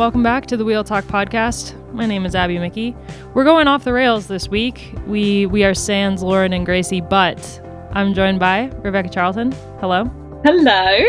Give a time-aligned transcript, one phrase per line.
[0.00, 1.74] Welcome back to the Wheel Talk podcast.
[1.92, 2.96] My name is Abby Mickey.
[3.34, 4.94] We're going off the rails this week.
[5.06, 7.60] We we are Sans, Lauren, and Gracie, but
[7.92, 9.52] I'm joined by Rebecca Charlton.
[9.78, 10.04] Hello.
[10.42, 11.04] Hello.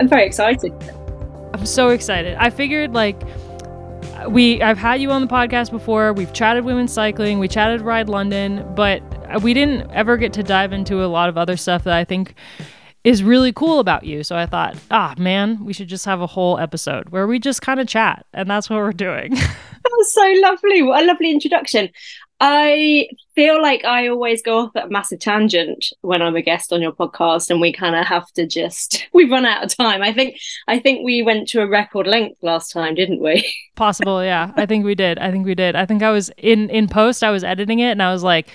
[0.00, 0.72] I'm very excited.
[1.52, 2.34] I'm so excited.
[2.40, 3.20] I figured like
[4.30, 6.14] we I've had you on the podcast before.
[6.14, 9.02] We've chatted women's cycling, we chatted Ride London, but
[9.42, 12.34] we didn't ever get to dive into a lot of other stuff that I think
[13.04, 14.22] is really cool about you.
[14.22, 17.62] So I thought, ah, man, we should just have a whole episode where we just
[17.62, 18.26] kind of chat.
[18.32, 19.34] And that's what we're doing.
[19.34, 20.82] that was so lovely.
[20.82, 21.90] What a lovely introduction.
[22.40, 26.72] I feel like I always go off at a massive tangent when I'm a guest
[26.72, 30.02] on your podcast and we kind of have to just we've run out of time.
[30.02, 33.52] I think I think we went to a record length last time, didn't we?
[33.74, 34.52] Possible, yeah.
[34.56, 35.18] I think we did.
[35.18, 35.74] I think we did.
[35.74, 38.48] I think I was in in post I was editing it and I was like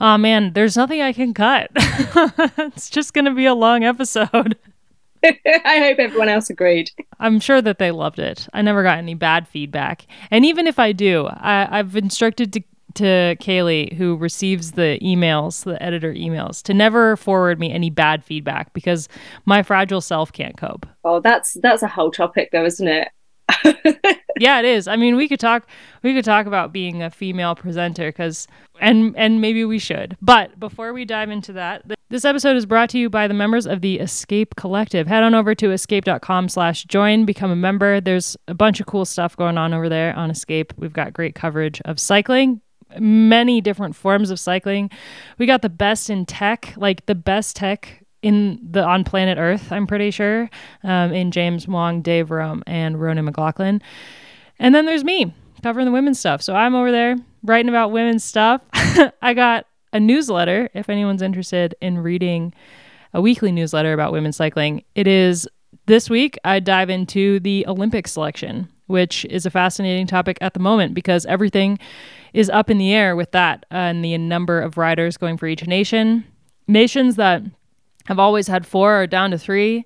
[0.00, 1.70] oh man, there's nothing I can cut.
[1.74, 4.56] it's just going to be a long episode.
[5.64, 6.90] I hope everyone else agreed.
[7.18, 8.48] I'm sure that they loved it.
[8.52, 10.06] I never got any bad feedback.
[10.30, 12.60] And even if I do, I, have instructed to,
[12.94, 18.24] to Kaylee, who receives the emails, the editor emails, to never forward me any bad
[18.24, 19.08] feedback because
[19.44, 20.86] my fragile self can't cope.
[21.04, 23.08] Oh, that's that's a whole topic though, isn't it?
[24.38, 24.88] Yeah, it is.
[24.88, 25.66] I mean, we could talk
[26.02, 28.46] we could talk about being a female presenter cuz
[28.80, 30.16] and and maybe we should.
[30.20, 33.66] But before we dive into that, this episode is brought to you by the members
[33.66, 35.06] of the Escape Collective.
[35.06, 38.00] Head on over to escape.com/join, become a member.
[38.00, 40.72] There's a bunch of cool stuff going on over there on Escape.
[40.76, 42.60] We've got great coverage of cycling,
[42.98, 44.90] many different forms of cycling.
[45.38, 49.70] We got the best in tech, like the best tech in the on planet Earth,
[49.70, 50.48] I'm pretty sure,
[50.82, 53.80] um, in James Huang, Dave Rome, and Ronan McLaughlin.
[54.58, 56.42] And then there's me covering the women's stuff.
[56.42, 58.62] So I'm over there writing about women's stuff.
[59.22, 62.52] I got a newsletter if anyone's interested in reading
[63.12, 64.84] a weekly newsletter about women's cycling.
[64.94, 65.48] It is
[65.86, 70.60] this week I dive into the Olympic selection, which is a fascinating topic at the
[70.60, 71.78] moment because everything
[72.34, 75.66] is up in the air with that and the number of riders going for each
[75.66, 76.24] nation.
[76.68, 77.42] Nations that
[78.06, 79.84] have always had four or down to three.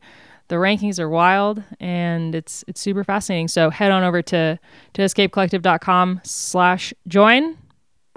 [0.48, 3.48] The rankings are wild and it's it's super fascinating.
[3.48, 4.58] So head on over to
[4.94, 7.56] to escapecollective.com slash join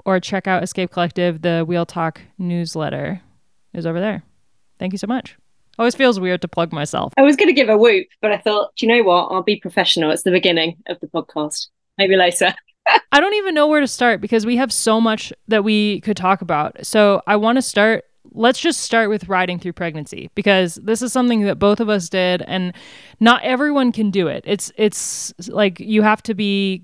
[0.04, 1.42] or check out Escape Collective.
[1.42, 3.20] The Wheel Talk newsletter
[3.72, 4.22] is over there.
[4.78, 5.36] Thank you so much.
[5.78, 7.12] Always feels weird to plug myself.
[7.16, 9.26] I was going to give a whoop, but I thought, you know what?
[9.32, 10.10] I'll be professional.
[10.12, 11.68] It's the beginning of the podcast.
[11.98, 12.54] Maybe later.
[13.12, 16.16] I don't even know where to start because we have so much that we could
[16.16, 16.84] talk about.
[16.86, 18.04] So I want to start
[18.34, 22.08] let's just start with riding through pregnancy because this is something that both of us
[22.08, 22.74] did and
[23.20, 24.44] not everyone can do it.
[24.46, 26.82] It's it's like you have to be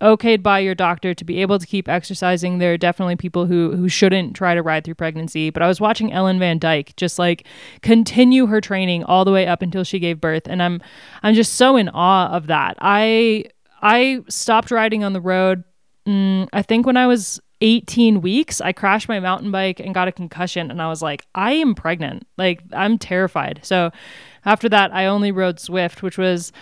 [0.00, 2.58] okayed by your doctor to be able to keep exercising.
[2.58, 5.80] There are definitely people who who shouldn't try to ride through pregnancy, but I was
[5.80, 7.46] watching Ellen van Dijk just like
[7.82, 10.80] continue her training all the way up until she gave birth and I'm
[11.22, 12.76] I'm just so in awe of that.
[12.80, 13.46] I
[13.82, 15.64] I stopped riding on the road
[16.06, 20.08] mm, I think when I was 18 weeks, I crashed my mountain bike and got
[20.08, 20.70] a concussion.
[20.70, 22.26] And I was like, I am pregnant.
[22.36, 23.60] Like, I'm terrified.
[23.62, 23.90] So
[24.44, 26.52] after that, I only rode Zwift, which was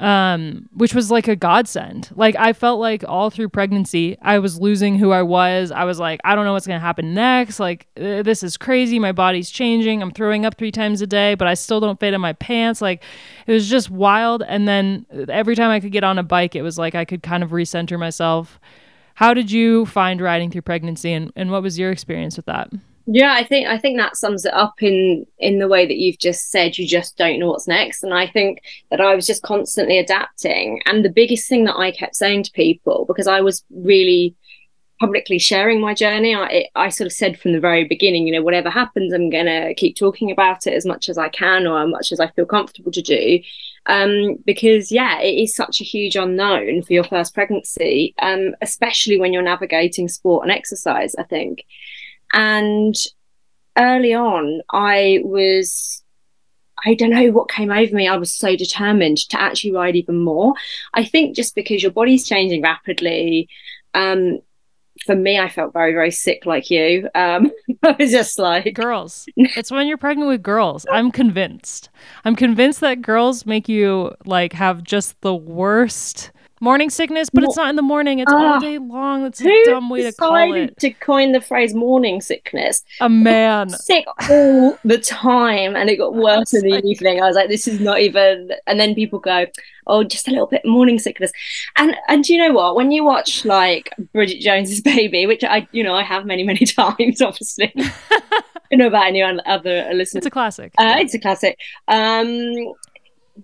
[0.00, 2.10] um which was like a godsend.
[2.16, 5.70] Like i felt like all through pregnancy i was losing who i was.
[5.70, 7.60] I was like i don't know what's going to happen next.
[7.60, 8.98] Like this is crazy.
[8.98, 10.02] My body's changing.
[10.02, 12.82] I'm throwing up three times a day but i still don't fit in my pants.
[12.82, 13.04] Like
[13.46, 14.42] it was just wild.
[14.42, 17.22] And then every time i could get on a bike it was like i could
[17.22, 18.58] kind of recenter myself
[19.14, 22.70] how did you find riding through pregnancy and, and what was your experience with that?
[23.06, 26.18] Yeah, I think I think that sums it up in in the way that you've
[26.18, 26.78] just said.
[26.78, 30.80] You just don't know what's next, and I think that I was just constantly adapting.
[30.86, 34.34] And the biggest thing that I kept saying to people, because I was really
[35.00, 38.42] publicly sharing my journey, I I sort of said from the very beginning, you know,
[38.42, 41.90] whatever happens, I'm gonna keep talking about it as much as I can or as
[41.90, 43.40] much as I feel comfortable to do
[43.86, 49.18] um, because yeah, it is such a huge unknown for your first pregnancy, um, especially
[49.18, 51.14] when you're navigating sport and exercise.
[51.16, 51.64] I think,
[52.32, 52.94] and
[53.76, 56.00] early on, I was.
[56.86, 58.08] I don't know what came over me.
[58.08, 60.52] I was so determined to actually ride even more.
[60.92, 63.48] I think just because your body's changing rapidly,
[63.94, 64.40] um,
[65.04, 67.08] for me, I felt very, very sick like you.
[67.14, 67.50] Um,
[67.82, 69.26] I was just like girls.
[69.36, 70.86] It's when you're pregnant with girls.
[70.90, 71.90] I'm convinced.
[72.24, 76.30] I'm convinced that girls make you like have just the worst
[76.64, 78.18] morning sickness, but it's not in the morning.
[78.18, 78.58] It's uh, all ah.
[78.58, 79.22] day long.
[79.22, 80.76] That's a dumb way to call it.
[80.80, 86.14] To coin the phrase morning sickness, a man sick all the time, and it got
[86.26, 87.22] worse in the evening.
[87.22, 88.50] I was like, this is not even.
[88.66, 89.46] And then people go,
[89.86, 91.30] oh, just a little bit morning sickness,
[91.76, 92.74] and and do you know what?
[92.74, 96.64] When you watch like Bridget Jones's Baby, which I you know I have many many
[96.66, 97.72] times, obviously.
[97.76, 98.32] I
[98.70, 100.20] don't know about any other listeners.
[100.20, 100.72] It's a classic.
[100.78, 101.58] Uh, it's a classic.
[101.86, 102.72] Um,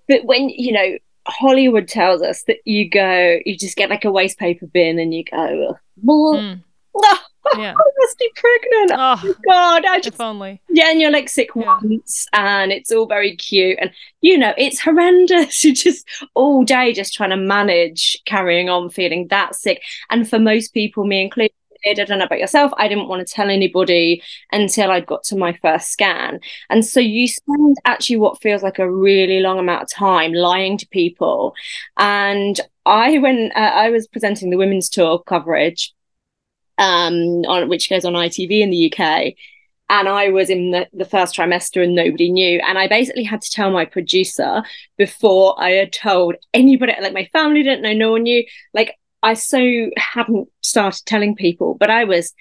[0.07, 0.97] but when you know
[1.31, 5.13] Hollywood tells us that you go, you just get like a waste paper bin and
[5.13, 6.63] you go, well, mm.
[6.95, 7.19] oh,
[7.57, 7.73] yeah.
[7.73, 8.91] I must be pregnant.
[8.93, 10.61] Oh, oh God, I just, only.
[10.69, 11.79] Yeah, and you're like sick yeah.
[11.81, 13.91] once, and it's all very cute, and
[14.21, 15.63] you know it's horrendous.
[15.63, 20.39] You're just all day just trying to manage carrying on feeling that sick, and for
[20.39, 21.53] most people, me included,
[21.85, 22.71] I don't know about yourself.
[22.77, 26.39] I didn't want to tell anybody until I'd got to my first scan.
[26.69, 30.77] And so you spend actually what feels like a really long amount of time lying
[30.77, 31.53] to people.
[31.97, 35.93] And I, when uh, I was presenting the women's tour coverage,
[36.77, 39.33] um, on which goes on ITV in the UK,
[39.91, 42.61] and I was in the, the first trimester and nobody knew.
[42.65, 44.63] And I basically had to tell my producer
[44.97, 48.45] before I had told anybody, like my family didn't know, no one knew.
[48.73, 52.33] Like I so hadn't started telling people, but I was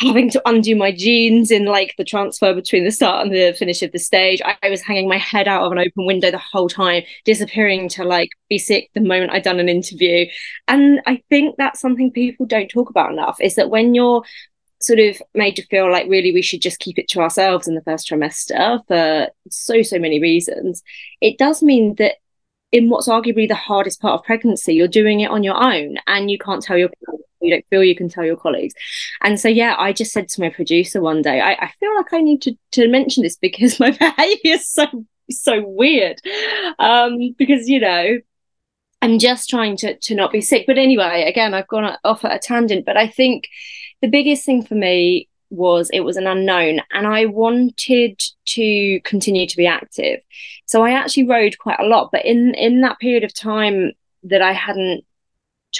[0.00, 3.80] having to undo my jeans in like the transfer between the start and the finish
[3.82, 4.42] of the stage.
[4.44, 7.88] I, I, was hanging my head out of an open window the whole time, disappearing
[7.90, 10.26] to like be sick the moment I'd done an interview.
[10.66, 14.24] And I think that's something people don't talk about enough is that when you're
[14.82, 17.74] sort of made to feel like really we should just keep it to ourselves in
[17.74, 20.82] the first trimester for so so many reasons
[21.22, 22.16] it does mean that
[22.74, 26.28] in what's arguably the hardest part of pregnancy, you're doing it on your own and
[26.28, 26.90] you can't tell your
[27.40, 28.74] you don't feel you can tell your colleagues.
[29.22, 32.12] And so yeah, I just said to my producer one day, I, I feel like
[32.12, 34.86] I need to, to mention this because my behavior is so
[35.30, 36.20] so weird.
[36.80, 38.18] Um, because you know,
[39.02, 40.64] I'm just trying to to not be sick.
[40.66, 43.46] But anyway, again, I've gone off at a tangent, but I think
[44.02, 49.46] the biggest thing for me was it was an unknown and I wanted to continue
[49.46, 50.20] to be active.
[50.66, 53.92] So I actually rode quite a lot, but in in that period of time
[54.24, 55.04] that I hadn't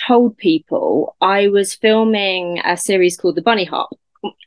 [0.06, 3.90] told people, I was filming a series called The Bunny Hop,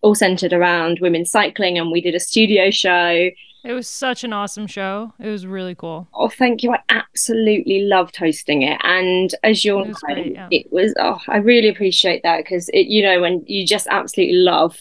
[0.01, 3.29] all centered around women cycling and we did a studio show.
[3.63, 5.13] It was such an awesome show.
[5.19, 6.07] It was really cool.
[6.13, 6.73] Oh, thank you.
[6.73, 8.79] I absolutely loved hosting it.
[8.83, 10.47] And as you're it was, great, yeah.
[10.51, 14.37] it was oh, I really appreciate that because it, you know, when you just absolutely
[14.37, 14.77] love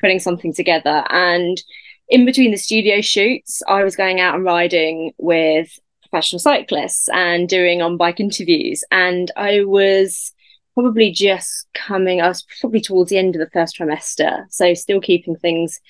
[0.00, 1.04] putting something together.
[1.10, 1.62] And
[2.08, 7.48] in between the studio shoots, I was going out and riding with professional cyclists and
[7.48, 8.84] doing on bike interviews.
[8.90, 10.32] And I was
[10.74, 14.44] probably just coming, I was probably towards the end of the first trimester.
[14.50, 15.80] So still keeping things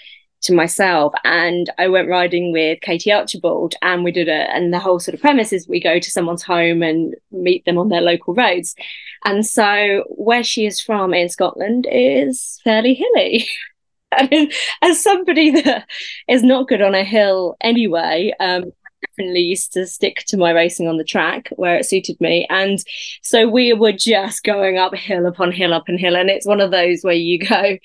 [0.42, 4.78] to myself and I went riding with Katie Archibald and we did it and the
[4.78, 8.00] whole sort of premise is we go to someone's home and meet them on their
[8.00, 8.76] local roads
[9.24, 13.48] and so where she is from in Scotland is fairly hilly
[14.32, 14.52] and
[14.82, 15.86] as somebody that
[16.28, 18.64] is not good on a hill anyway, um,
[19.06, 22.46] definitely used to stick to my racing on the track where it suited me.
[22.50, 22.78] And
[23.22, 26.16] so we were just going up hill upon hill upon hill.
[26.16, 27.78] And it's one of those where you go,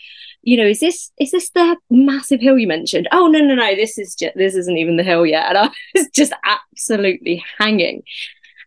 [0.44, 3.08] you know, is this is this the massive hill you mentioned?
[3.12, 5.48] Oh no, no, no, this is just this isn't even the hill yet.
[5.50, 8.04] And I was just absolutely hanging.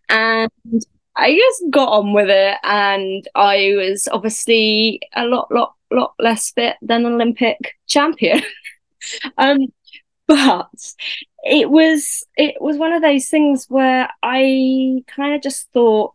[0.09, 0.49] And
[1.15, 6.51] I just got on with it and I was obviously a lot, lot lot less
[6.51, 8.41] fit than an Olympic champion.
[9.37, 9.67] um,
[10.27, 10.69] but
[11.43, 16.13] it was it was one of those things where I kind of just thought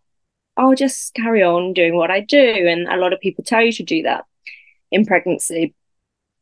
[0.57, 3.73] I'll just carry on doing what I do, and a lot of people tell you
[3.73, 4.25] to do that
[4.91, 5.75] in pregnancy.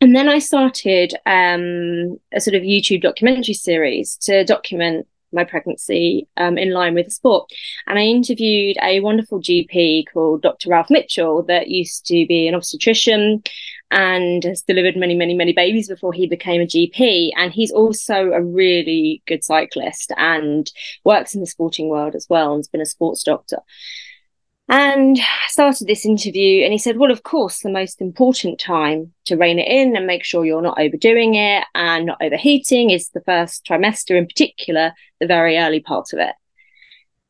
[0.00, 6.26] And then I started um, a sort of YouTube documentary series to document my pregnancy
[6.36, 7.50] um, in line with the sport.
[7.86, 10.70] And I interviewed a wonderful GP called Dr.
[10.70, 13.42] Ralph Mitchell that used to be an obstetrician
[13.90, 17.30] and has delivered many, many, many babies before he became a GP.
[17.36, 20.70] And he's also a really good cyclist and
[21.04, 23.58] works in the sporting world as well and has been a sports doctor.
[24.70, 29.14] And I started this interview, and he said, Well, of course, the most important time
[29.24, 33.08] to rein it in and make sure you're not overdoing it and not overheating is
[33.08, 36.34] the first trimester, in particular, the very early part of it.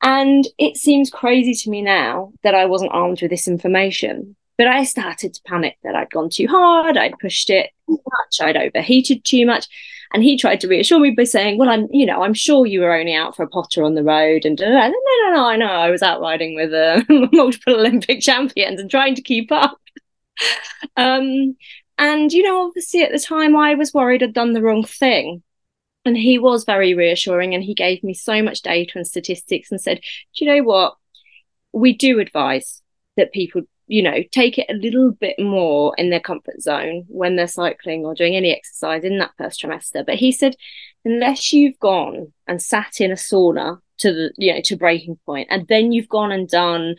[0.02, 4.34] And it seems crazy to me now that I wasn't armed with this information.
[4.56, 8.40] But I started to panic that I'd gone too hard, I'd pushed it too much,
[8.40, 9.66] I'd overheated too much.
[10.12, 12.80] And he tried to reassure me by saying, "Well, I'm, you know, I'm sure you
[12.80, 15.66] were only out for a potter on the road." And no, no, no, I know
[15.66, 19.78] I was out riding with uh, multiple Olympic champions and trying to keep up.
[20.96, 21.56] um,
[21.98, 25.42] and you know, obviously at the time I was worried I'd done the wrong thing.
[26.04, 29.80] And he was very reassuring, and he gave me so much data and statistics, and
[29.80, 30.00] said,
[30.34, 30.96] "Do you know what?
[31.72, 32.82] We do advise
[33.16, 37.36] that people you know, take it a little bit more in their comfort zone when
[37.36, 40.04] they're cycling or doing any exercise in that first trimester.
[40.04, 40.54] But he said,
[41.04, 45.48] unless you've gone and sat in a sauna to the, you know, to breaking point,
[45.50, 46.96] and then you've gone and done,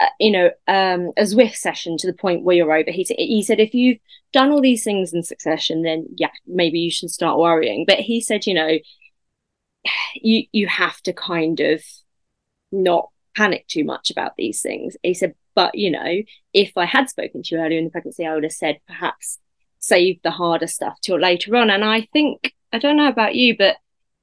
[0.00, 3.16] uh, you know, um, a Zwift session to the point where you're overheating.
[3.18, 3.98] He said, if you've
[4.32, 7.84] done all these things in succession, then yeah, maybe you should start worrying.
[7.86, 8.78] But he said, you know,
[10.14, 11.82] you you have to kind of
[12.72, 14.96] not panic too much about these things.
[15.02, 18.26] He said, but you know, if I had spoken to you earlier in the pregnancy,
[18.26, 19.38] I would have said perhaps
[19.78, 21.70] save the harder stuff till later on.
[21.70, 23.76] And I think, I don't know about you, but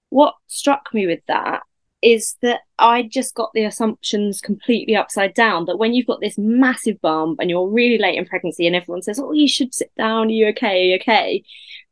[0.09, 1.61] what struck me with that
[2.01, 5.65] is that I just got the assumptions completely upside down.
[5.65, 9.03] That when you've got this massive bump and you're really late in pregnancy, and everyone
[9.03, 10.27] says, "Oh, you should sit down.
[10.27, 10.81] Are you okay?
[10.81, 11.43] Are you okay?"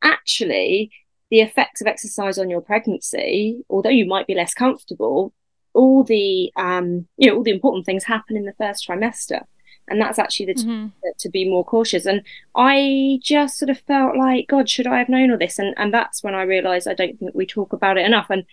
[0.02, 0.90] Actually,
[1.30, 5.32] the effects of exercise on your pregnancy, although you might be less comfortable,
[5.74, 9.42] all the um, you know all the important things happen in the first trimester.
[9.88, 10.86] And that's actually the mm-hmm.
[10.86, 12.06] to, to be more cautious.
[12.06, 12.22] And
[12.54, 15.58] i just sort of felt like god should i have known all this?
[15.58, 18.26] And and that's when i realized i don't think we talk about it enough.
[18.30, 18.44] And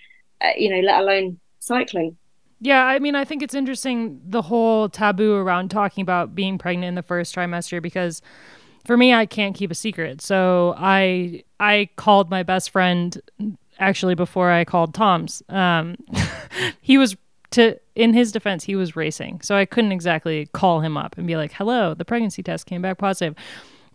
[0.42, 2.18] uh, you know let alone cycling.
[2.60, 6.88] Yeah, I mean, I think it's interesting the whole taboo around talking about being pregnant
[6.88, 8.22] in the first trimester because
[8.84, 10.22] for me, I can't keep a secret.
[10.22, 13.22] So I I called my best friend
[13.79, 15.43] actually before I called Tom's.
[15.50, 15.98] Um,
[16.81, 17.15] he was
[17.51, 21.25] to in his defense, he was racing, so I couldn't exactly call him up and
[21.25, 23.36] be like, "Hello, the pregnancy test came back positive."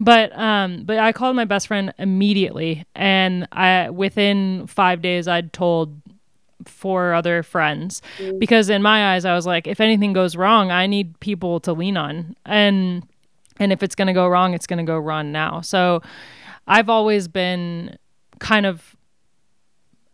[0.00, 5.52] But um, but I called my best friend immediately, and I within five days I'd
[5.52, 6.00] told
[6.66, 8.38] four other friends mm.
[8.38, 11.72] because in my eyes I was like, if anything goes wrong, I need people to
[11.72, 13.06] lean on, and
[13.60, 15.60] and if it's gonna go wrong, it's gonna go wrong now.
[15.60, 16.02] So
[16.66, 17.96] I've always been
[18.38, 18.96] kind of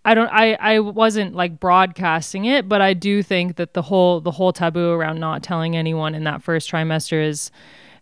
[0.09, 4.23] I don't I I wasn't like broadcasting it, but I do think that the whole
[4.23, 7.51] the whole taboo around not telling anyone in that first trimester is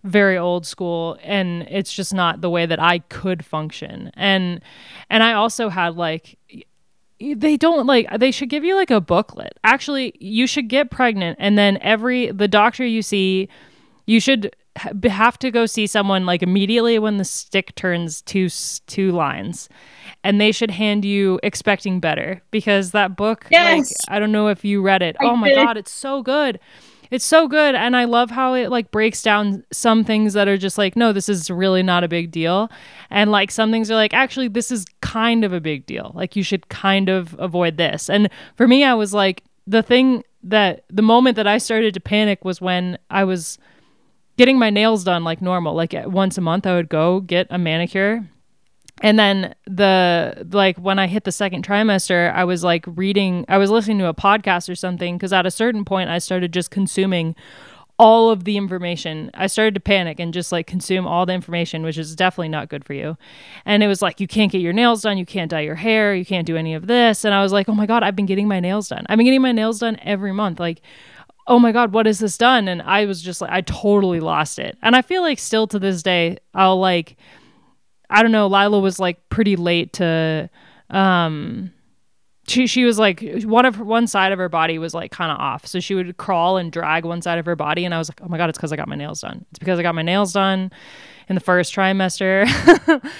[0.05, 4.13] very old school and it's just not the way that I could function.
[4.15, 4.61] And
[5.11, 6.39] and I also had like
[7.19, 9.59] they don't like they should give you like a booklet.
[9.65, 13.49] Actually, you should get pregnant and then every the doctor you see
[14.07, 14.55] you should
[15.04, 18.49] have to go see someone like immediately when the stick turns two
[18.87, 19.68] two lines.
[20.25, 23.78] And they should hand you expecting better because that book yes.
[23.78, 25.16] like i don't know if you read it.
[25.21, 25.56] I oh my did.
[25.56, 26.61] god it's so good.
[27.11, 27.75] It's so good.
[27.75, 31.12] And i love how it like breaks down some things that are just like no
[31.12, 32.71] this is really not a big deal.
[33.11, 36.12] And like some things are like actually this is kind of a big deal.
[36.14, 38.11] Like you should kind of avoid this.
[38.11, 42.00] And for me i was like the thing that the moment that i started to
[42.00, 43.59] panic was when i was
[44.37, 47.59] getting my nails done like normal like once a month i would go get a
[47.59, 48.28] manicure.
[49.02, 53.59] And then the like when i hit the second trimester i was like reading i
[53.59, 56.71] was listening to a podcast or something because at a certain point i started just
[56.71, 57.37] consuming
[57.99, 59.31] all of the information.
[59.33, 62.69] I started to panic and just like consume all the information which is definitely not
[62.69, 63.16] good for you.
[63.64, 66.14] And it was like you can't get your nails done you can't dye your hair
[66.14, 67.25] you can't do any of this.
[67.25, 69.07] And i was like oh my god i've been getting my nails done.
[69.09, 70.61] I've been getting my nails done every month.
[70.61, 70.83] Like
[71.49, 74.59] oh my god what has this done and i was just like i totally lost
[74.59, 77.17] it and i feel like still to this day i'll like
[78.09, 80.49] I don't know, Lila was like pretty late to
[80.91, 81.73] um
[82.47, 85.33] she she was like one of her, one side of her body was like kind
[85.33, 85.67] of off.
[85.67, 88.21] So she would crawl and drag one side of her body and I was like,
[88.23, 90.03] "Oh my god, it's cuz I got my nails done." It's because I got my
[90.03, 90.71] nails done
[91.29, 92.47] in the first trimester.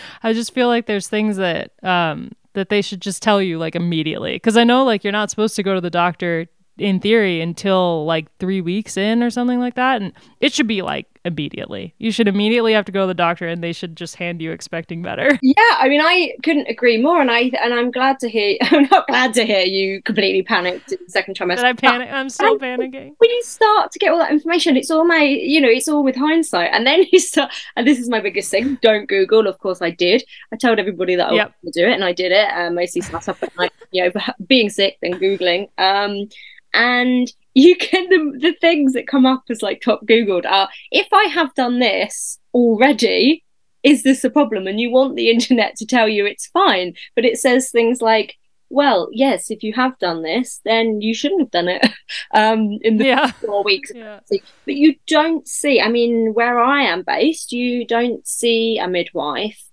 [0.23, 3.75] I just feel like there's things that um that they should just tell you like
[3.75, 6.47] immediately cuz I know like you're not supposed to go to the doctor
[6.79, 10.83] in theory until like 3 weeks in or something like that and it should be
[10.83, 11.93] like immediately.
[11.99, 14.53] You should immediately have to go to the doctor and they should just hand you
[14.53, 15.39] expecting better.
[15.47, 18.89] Yeah, I mean I couldn't agree more and I and I'm glad to hear I'm
[18.91, 21.57] not glad to hear you completely panicked in the second trimester.
[21.57, 23.15] Did I panic I'm still panicking.
[23.19, 26.05] When you start to get all that information, it's all my you know, it's all
[26.05, 26.71] with hindsight.
[26.73, 29.47] And then you start and this is my biggest thing, don't Google.
[29.47, 30.25] Of course I did.
[30.53, 31.55] I told everybody that I yep.
[31.65, 32.49] to do it and I did it.
[32.53, 35.69] Um, mostly sat up at night, you know, being sick then Googling.
[35.79, 36.29] Um
[36.75, 41.09] and you get the, the things that come up as like top googled are if
[41.13, 43.43] i have done this already
[43.83, 47.25] is this a problem and you want the internet to tell you it's fine but
[47.25, 48.37] it says things like
[48.69, 51.87] well yes if you have done this then you shouldn't have done it
[52.35, 53.31] um in the yeah.
[53.47, 54.19] four weeks yeah.
[54.29, 59.71] but you don't see i mean where i am based you don't see a midwife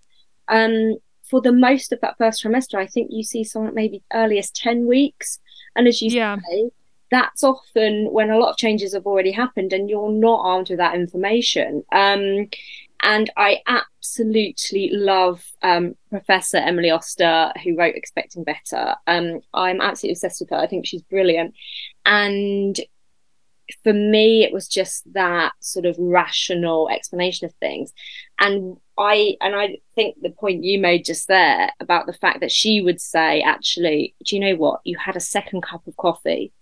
[0.48, 4.56] um for the most of that first trimester i think you see someone maybe earliest
[4.56, 5.40] 10 weeks
[5.76, 6.38] and as you yeah.
[6.48, 6.70] say
[7.14, 10.80] that's often when a lot of changes have already happened and you're not armed with
[10.80, 11.84] that information.
[11.92, 12.50] Um,
[13.02, 18.96] and I absolutely love um, Professor Emily Oster, who wrote Expecting Better.
[19.08, 20.56] Um, I'm absolutely obsessed with her.
[20.56, 21.54] I think she's brilliant.
[22.06, 22.80] And
[23.84, 27.92] for me, it was just that sort of rational explanation of things.
[28.40, 32.52] And I and I think the point you made just there about the fact that
[32.52, 34.82] she would say, actually, do you know what?
[34.86, 36.54] You had a second cup of coffee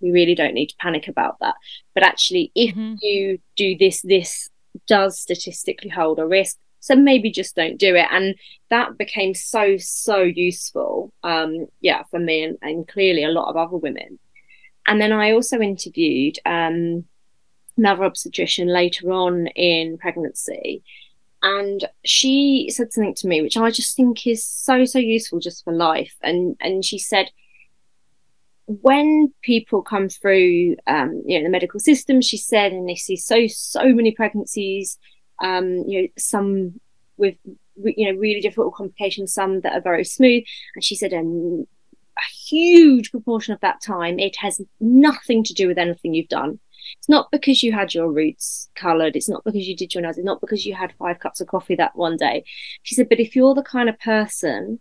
[0.00, 1.54] we really don't need to panic about that.
[1.94, 2.94] But actually, if mm-hmm.
[3.02, 4.48] you do this, this
[4.86, 6.56] does statistically hold a risk.
[6.80, 8.06] So maybe just don't do it.
[8.10, 8.34] And
[8.70, 11.12] that became so, so useful.
[11.22, 14.18] Um, yeah, for me and, and clearly a lot of other women.
[14.86, 17.04] And then I also interviewed um,
[17.76, 20.82] another obstetrician later on in pregnancy.
[21.42, 25.64] And she said something to me, which I just think is so, so useful just
[25.64, 26.14] for life.
[26.22, 27.30] And and she said,
[28.82, 33.16] when people come through um, you know the medical system she said and they see
[33.16, 34.96] so so many pregnancies
[35.42, 36.80] um, you know some
[37.16, 37.34] with
[37.76, 40.44] you know really difficult complications some that are very smooth.
[40.74, 41.66] And she said um,
[42.18, 46.58] a huge proportion of that time it has nothing to do with anything you've done.
[46.98, 49.14] It's not because you had your roots colored.
[49.14, 50.16] It's not because you did your nails.
[50.16, 52.44] It's not because you had five cups of coffee that one day.
[52.82, 54.80] She said but if you're the kind of person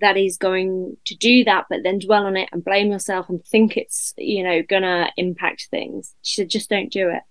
[0.00, 3.44] that is going to do that, but then dwell on it and blame yourself and
[3.44, 6.14] think it's, you know, gonna impact things.
[6.22, 7.22] She said, just don't do it.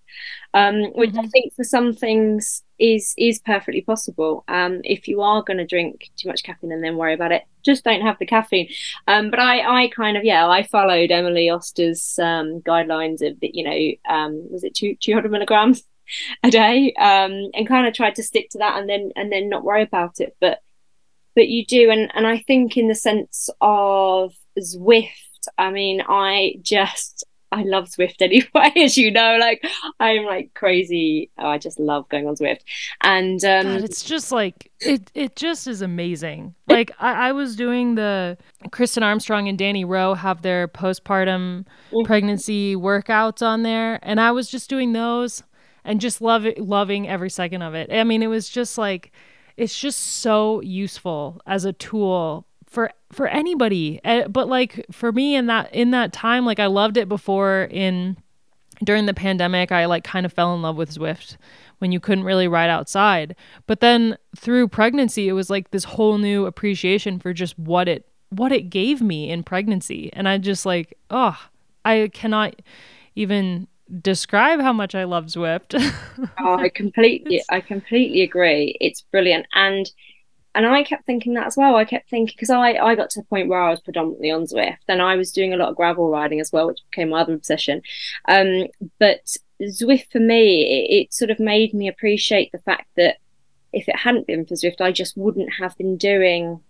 [0.54, 1.20] Um, which mm-hmm.
[1.20, 4.44] I think for some things is is perfectly possible.
[4.48, 7.44] Um, if you are going to drink too much caffeine and then worry about it,
[7.64, 8.70] just don't have the caffeine.
[9.08, 13.64] Um, but I, I kind of, yeah, I followed Emily Oster's um, guidelines of, you
[13.64, 15.84] know, um, was it two, 200 milligrams
[16.44, 19.50] a day, um, and kind of tried to stick to that and then and then
[19.50, 20.36] not worry about it.
[20.40, 20.60] But
[21.36, 25.10] but you do and and I think in the sense of Zwift
[25.58, 27.26] I mean I just
[27.56, 29.66] I love Zwift anyway as you know like
[30.00, 31.32] I'm like crazy.
[31.38, 32.62] Oh, I just love going on Zwift.
[33.02, 36.56] And um God, it's just like it it just is amazing.
[36.68, 38.38] Like I, I was doing the
[38.70, 42.06] Kristin Armstrong and Dani Rowe have their postpartum mm-hmm.
[42.06, 45.44] pregnancy workouts on there and I was just doing those
[45.84, 47.92] and just love it, loving every second of it.
[47.92, 49.12] I mean it was just like
[49.58, 54.02] it's just so useful as a tool for for anybody.
[54.04, 57.68] Uh, but like for me in that in that time like i loved it before
[57.72, 58.18] in
[58.84, 61.38] during the pandemic i like kind of fell in love with zwift
[61.80, 63.36] when you couldn't really ride outside.
[63.68, 68.06] But then through pregnancy it was like this whole new appreciation for just what it
[68.30, 70.10] what it gave me in pregnancy.
[70.14, 71.38] And i just like oh
[71.84, 72.62] i cannot
[73.16, 73.68] even
[74.02, 75.74] describe how much I love Zwift.
[76.40, 78.78] oh, I completely, I completely agree.
[78.80, 79.90] It's brilliant, and
[80.54, 81.76] and I kept thinking that as well.
[81.76, 84.46] I kept thinking because I I got to the point where I was predominantly on
[84.46, 87.22] Zwift, and I was doing a lot of gravel riding as well, which became my
[87.22, 87.82] other obsession.
[88.28, 88.68] Um,
[89.00, 93.18] but Zwift for me, it, it sort of made me appreciate the fact that
[93.74, 96.62] if it hadn't been for Zwift, I just wouldn't have been doing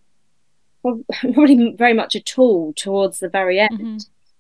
[0.84, 1.02] well,
[1.34, 3.80] probably very much at all towards the very end.
[3.80, 3.98] Mm-hmm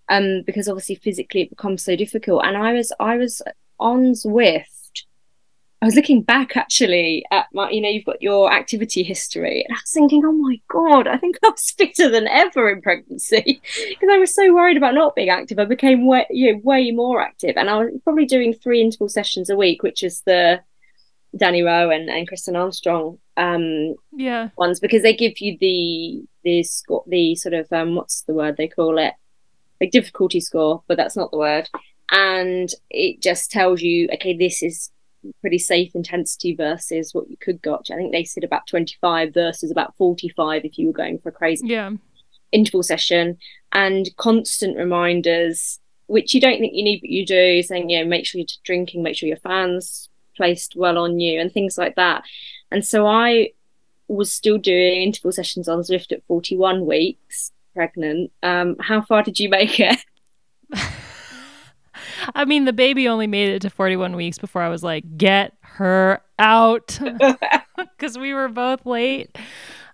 [0.09, 2.45] um, because obviously physically it becomes so difficult.
[2.45, 3.41] And I was I was
[3.79, 4.71] on Zwift.
[5.81, 9.75] I was looking back actually at my, you know, you've got your activity history, and
[9.75, 13.61] I was thinking, oh my god, I think I was fitter than ever in pregnancy
[13.89, 15.59] because I was so worried about not being active.
[15.59, 19.09] I became way, you know, way more active, and I was probably doing three interval
[19.09, 20.61] sessions a week, which is the
[21.37, 26.65] Dani Rowe and, and Kristin Armstrong um yeah ones because they give you the the
[27.07, 29.13] the sort of um what's the word they call it
[29.81, 31.69] like difficulty score, but that's not the word.
[32.11, 34.91] And it just tells you, okay, this is
[35.41, 37.89] pretty safe intensity versus what you could got.
[37.91, 41.33] I think they said about 25 versus about 45 if you were going for a
[41.33, 41.91] crazy yeah.
[42.51, 43.37] interval session
[43.71, 48.05] and constant reminders, which you don't think you need, but you do, saying, you know,
[48.05, 51.95] make sure you're drinking, make sure your fans placed well on you and things like
[51.95, 52.23] that.
[52.71, 53.51] And so I
[54.07, 58.31] was still doing interval sessions on Zwift at 41 weeks pregnant.
[58.41, 59.99] Um, how far did you make it?
[62.33, 65.53] I mean, the baby only made it to 41 weeks before I was like, get
[65.61, 66.97] her out.
[67.97, 69.37] Because we were both late.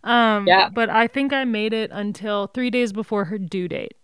[0.03, 0.69] Um, yeah.
[0.69, 3.95] But I think I made it until three days before her due date.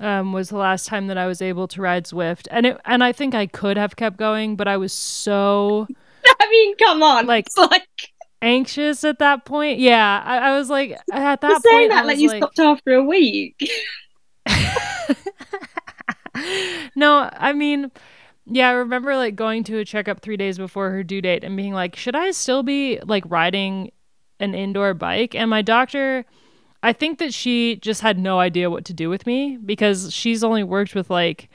[0.00, 3.02] Um, was the last time that I was able to ride Zwift, and it, and
[3.02, 5.88] I think I could have kept going, but I was so.
[6.24, 7.88] I mean, come on, like, it's like
[8.42, 9.78] anxious at that point.
[9.78, 11.90] Yeah, I, I was like at that You're saying point.
[11.90, 12.38] That like you like...
[12.42, 13.70] stopped after a week.
[16.96, 17.90] no, I mean,
[18.46, 21.56] yeah, I remember like going to a checkup three days before her due date and
[21.56, 23.90] being like, should I still be like riding
[24.40, 25.34] an indoor bike?
[25.34, 26.24] And my doctor.
[26.80, 30.44] I think that she just had no idea what to do with me because she's
[30.44, 31.50] only worked with like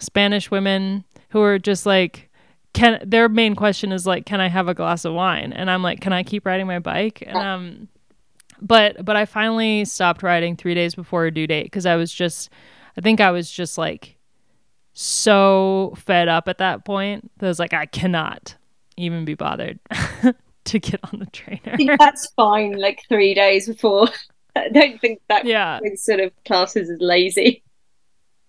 [0.00, 2.27] Spanish women who are just like
[2.78, 5.52] can their main question is like can i have a glass of wine?
[5.52, 7.22] And i'm like can i keep riding my bike?
[7.26, 7.88] And um
[8.60, 12.12] but but i finally stopped riding three days before a due date because i was
[12.12, 12.50] just
[12.96, 14.16] i think i was just like
[14.94, 18.56] so fed up at that point that i was like i cannot
[18.96, 19.78] even be bothered
[20.64, 21.96] to get on the trainer.
[21.98, 24.08] That's fine like three days before.
[24.56, 25.78] I don't think that yeah.
[25.94, 27.62] sort of classes is lazy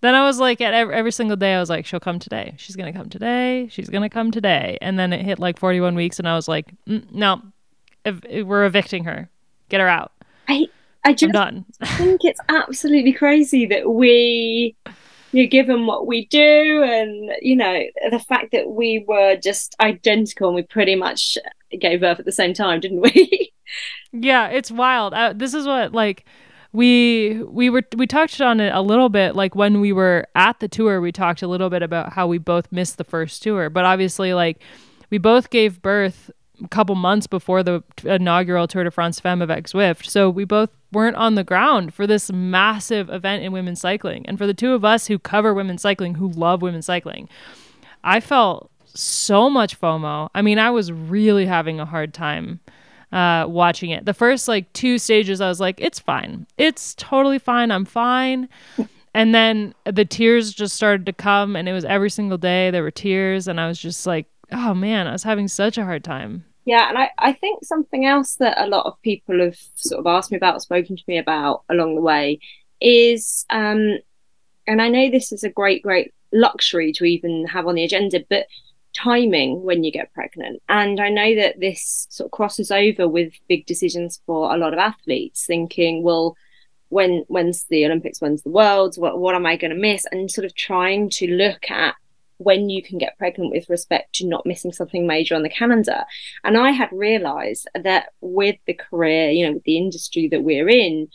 [0.00, 2.54] then I was like, at every, every, single day, I was like, she'll come today.
[2.56, 3.68] She's gonna come today.
[3.70, 4.78] She's gonna come today.
[4.80, 7.42] And then it hit like 41 weeks, and I was like, mm, no,
[8.04, 9.28] ev- we're evicting her.
[9.68, 10.12] Get her out.
[10.48, 10.66] I
[11.04, 11.32] I just
[11.96, 14.76] think it's absolutely crazy that we
[15.32, 20.48] you given what we do and you know the fact that we were just identical
[20.48, 21.38] and we pretty much
[21.78, 23.52] gave birth at the same time didn't we
[24.12, 26.24] yeah it's wild uh, this is what like
[26.72, 30.60] we we were we touched on it a little bit like when we were at
[30.60, 33.68] the tour we talked a little bit about how we both missed the first tour
[33.68, 34.60] but obviously like
[35.10, 36.30] we both gave birth
[36.62, 40.06] a couple months before the inaugural Tour de France Femmes avec Zwift.
[40.06, 44.24] So we both weren't on the ground for this massive event in women's cycling.
[44.26, 47.28] And for the two of us who cover women's cycling, who love women's cycling,
[48.04, 50.28] I felt so much FOMO.
[50.34, 52.60] I mean, I was really having a hard time
[53.12, 54.04] uh, watching it.
[54.04, 56.46] The first like two stages, I was like, it's fine.
[56.56, 57.70] It's totally fine.
[57.70, 58.48] I'm fine.
[59.12, 62.84] And then the tears just started to come, and it was every single day there
[62.84, 66.04] were tears, and I was just like, oh man, I was having such a hard
[66.04, 66.44] time.
[66.64, 70.06] Yeah, and I, I think something else that a lot of people have sort of
[70.06, 72.38] asked me about, spoken to me about along the way
[72.80, 73.98] is, um,
[74.66, 78.22] and I know this is a great, great luxury to even have on the agenda,
[78.28, 78.46] but
[79.02, 80.62] timing when you get pregnant.
[80.68, 84.72] And I know that this sort of crosses over with big decisions for a lot
[84.72, 86.36] of athletes, thinking, well,
[86.88, 90.04] when when's the Olympics, when's the Worlds, what what am I going to miss?
[90.10, 91.94] And sort of trying to look at
[92.38, 96.04] when you can get pregnant with respect to not missing something major on the calendar.
[96.42, 100.68] And I had realized that with the career, you know, with the industry that we're
[100.68, 101.08] in,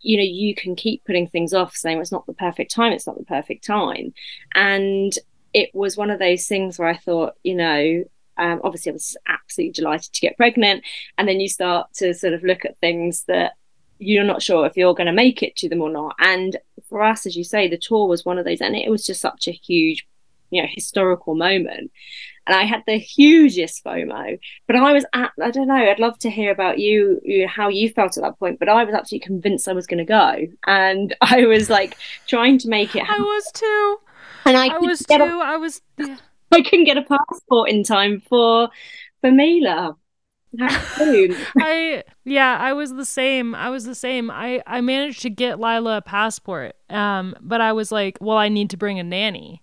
[0.00, 3.06] you know, you can keep putting things off, saying it's not the perfect time, it's
[3.06, 4.14] not the perfect time.
[4.54, 5.12] And
[5.56, 8.04] it was one of those things where I thought, you know,
[8.36, 10.84] um, obviously I was absolutely delighted to get pregnant.
[11.16, 13.54] And then you start to sort of look at things that
[13.98, 16.14] you're not sure if you're going to make it to them or not.
[16.18, 16.58] And
[16.90, 19.22] for us, as you say, the tour was one of those, and it was just
[19.22, 20.06] such a huge,
[20.50, 21.90] you know, historical moment.
[22.46, 26.18] And I had the hugest FOMO, but I was at, I don't know, I'd love
[26.18, 29.26] to hear about you, you how you felt at that point, but I was absolutely
[29.26, 30.46] convinced I was going to go.
[30.66, 33.22] And I was like trying to make it happen.
[33.22, 33.98] I was too.
[34.46, 35.14] And I, I was too.
[35.14, 35.82] A, I was.
[35.98, 36.16] Yeah.
[36.52, 38.68] I couldn't get a passport in time for
[39.20, 39.96] for Mila.
[40.58, 43.54] I yeah, I was the same.
[43.54, 44.30] I was the same.
[44.30, 46.76] I I managed to get Lila a passport.
[46.88, 49.62] Um, but I was like, well, I need to bring a nanny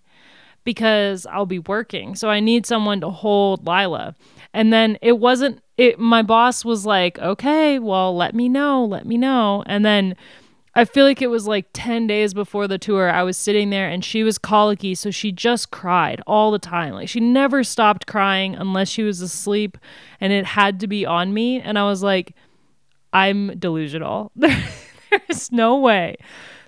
[0.62, 2.14] because I'll be working.
[2.14, 4.14] So I need someone to hold Lila.
[4.52, 9.06] And then it wasn't it my boss was like, "Okay, well, let me know, let
[9.06, 10.16] me know." And then
[10.76, 13.10] I feel like it was like 10 days before the tour.
[13.10, 16.94] I was sitting there and she was colicky, so she just cried all the time.
[16.94, 19.78] Like she never stopped crying unless she was asleep
[20.20, 21.60] and it had to be on me.
[21.60, 22.34] And I was like,
[23.12, 24.32] I'm delusional.
[24.36, 26.16] There's no way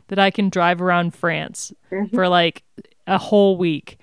[0.08, 2.14] that I can drive around France mm-hmm.
[2.14, 2.62] for like
[3.08, 3.98] a whole week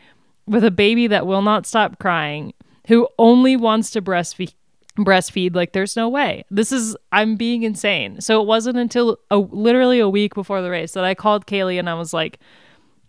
[0.45, 2.53] with a baby that will not stop crying,
[2.87, 4.53] who only wants to breastfeed
[4.97, 6.43] breastfeed like there's no way.
[6.51, 8.21] This is i'm being insane.
[8.21, 11.79] So it wasn't until a, literally a week before the race that i called kaylee
[11.79, 12.39] and i was like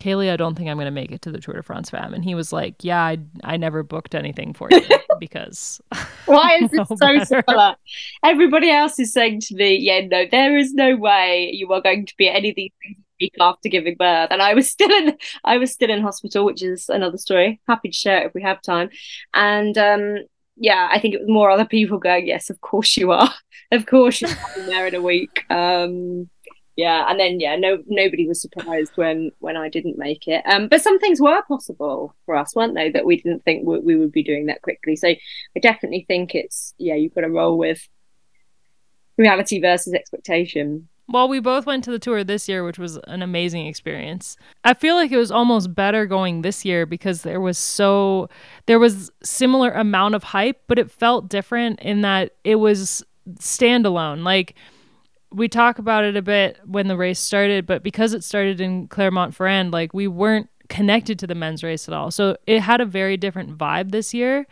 [0.01, 2.15] kaylee i don't think i'm going to make it to the tour de france Femmes.
[2.15, 4.81] And he was like yeah i, I never booked anything for you
[5.21, 5.81] because
[6.27, 7.77] why is this so similar?
[8.23, 12.07] Everybody else is saying to me yeah no there is no way you are going
[12.07, 14.29] to be at any of these things week after giving birth.
[14.33, 17.61] And i was still in i was still in hospital which is another story.
[17.69, 18.91] Happy to share it if we have time.
[19.33, 20.25] And um
[20.57, 23.33] yeah, I think it was more other people going, yes, of course you are.
[23.73, 24.31] of course you're
[24.67, 25.45] there in a week.
[25.51, 26.29] Um,
[26.77, 30.43] yeah, and then yeah, no, nobody was surprised when when I didn't make it.
[30.45, 32.91] Um, but some things were possible for us, weren't they?
[32.91, 34.97] That we didn't think we, we would be doing that quickly.
[34.97, 37.89] So I definitely think it's yeah, you've got to roll with
[39.17, 40.89] reality versus expectation.
[41.07, 44.37] Well, we both went to the tour this year, which was an amazing experience.
[44.65, 48.31] I feel like it was almost better going this year because there was so
[48.67, 54.25] there was similar amount of hype, but it felt different in that it was standalone.
[54.25, 54.55] Like
[55.31, 58.89] we talk about it a bit when the race started, but because it started in
[58.89, 62.11] Clermont-Ferrand, like we weren't connected to the men's race at all.
[62.11, 64.47] So it had a very different vibe this year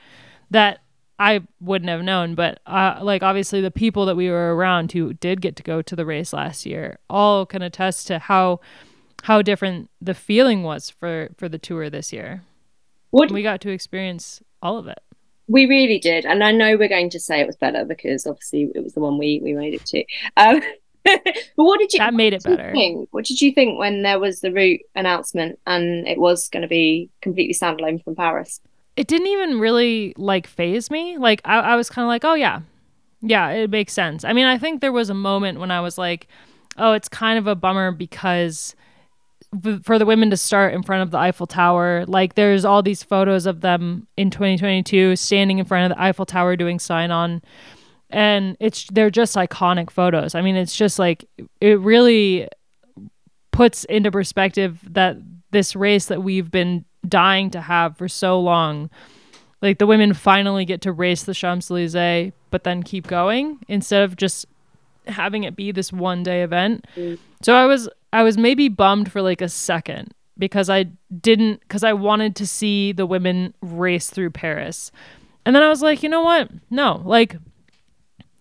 [0.51, 0.82] that
[1.23, 5.13] I wouldn't have known, but uh, like obviously the people that we were around who
[5.13, 8.59] did get to go to the race last year all can attest to how
[9.23, 12.43] how different the feeling was for for the tour this year.
[13.11, 14.99] What we got to experience all of it.
[15.47, 18.73] We really did, and I know we're going to say it was better because obviously
[18.75, 20.05] it was the one we we made it to.
[20.37, 20.61] Um,
[21.05, 21.23] but
[21.55, 22.01] what did you?
[22.01, 22.73] That made it better.
[22.73, 23.09] Think?
[23.13, 26.69] What did you think when there was the route announcement and it was going to
[26.69, 28.61] be completely standalone from Paris?
[28.97, 31.19] It didn't even really like phase me.
[31.19, 32.61] Like I, I was kind of like, oh yeah,
[33.21, 34.25] yeah, it makes sense.
[34.25, 36.29] I mean, I think there was a moment when I was like,
[36.77, 38.75] oh, it's kind of a bummer because
[39.83, 43.03] for the women to start in front of the Eiffel Tower, like there's all these
[43.03, 47.43] photos of them in 2022 standing in front of the Eiffel Tower doing sign on
[48.13, 50.35] and it's they're just iconic photos.
[50.35, 51.25] I mean, it's just like
[51.61, 52.47] it really
[53.51, 55.17] puts into perspective that
[55.51, 58.91] this race that we've been dying to have for so long.
[59.61, 64.03] Like the women finally get to race the Champs Elysees, but then keep going instead
[64.03, 64.47] of just
[65.07, 66.87] having it be this one day event.
[66.97, 67.19] Mm.
[67.43, 70.85] So I was I was maybe bummed for like a second because I
[71.21, 74.91] didn't because I wanted to see the women race through Paris.
[75.45, 76.51] And then I was like, you know what?
[76.71, 77.37] No, like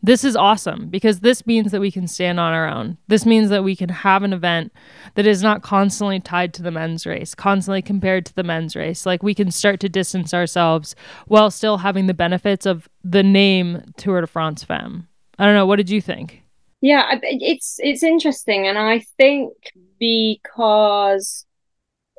[0.04, 2.98] this is awesome because this means that we can stand on our own.
[3.08, 4.74] This means that we can have an event
[5.16, 9.06] that is not constantly tied to the men's race, constantly compared to the men's race.
[9.06, 10.96] Like we can start to distance ourselves
[11.28, 15.04] while still having the benefits of the name Tour de France Femmes.
[15.38, 15.66] I don't know.
[15.66, 16.44] What did you think?
[16.82, 19.54] Yeah, it's it's interesting, and I think
[20.00, 21.46] because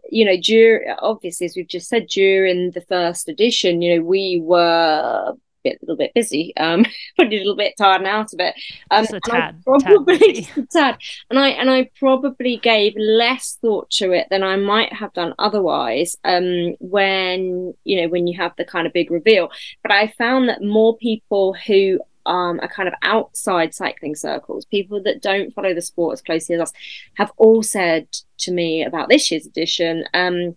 [0.08, 4.40] you know, during obviously as we've just said during the first edition, you know, we
[4.40, 6.84] were bit, a little bit busy, um,
[7.16, 8.54] probably a little bit tired and out of it.
[8.90, 10.98] Um, a tad, probably tad, tad,
[11.30, 15.34] and I and I probably gave less thought to it than I might have done
[15.38, 16.16] otherwise.
[16.24, 19.50] Um, when you know when you have the kind of big reveal,
[19.82, 25.02] but I found that more people who um, are kind of outside cycling circles, people
[25.02, 26.72] that don't follow the sport as closely as us,
[27.14, 30.54] have all said to me about this year's edition, um,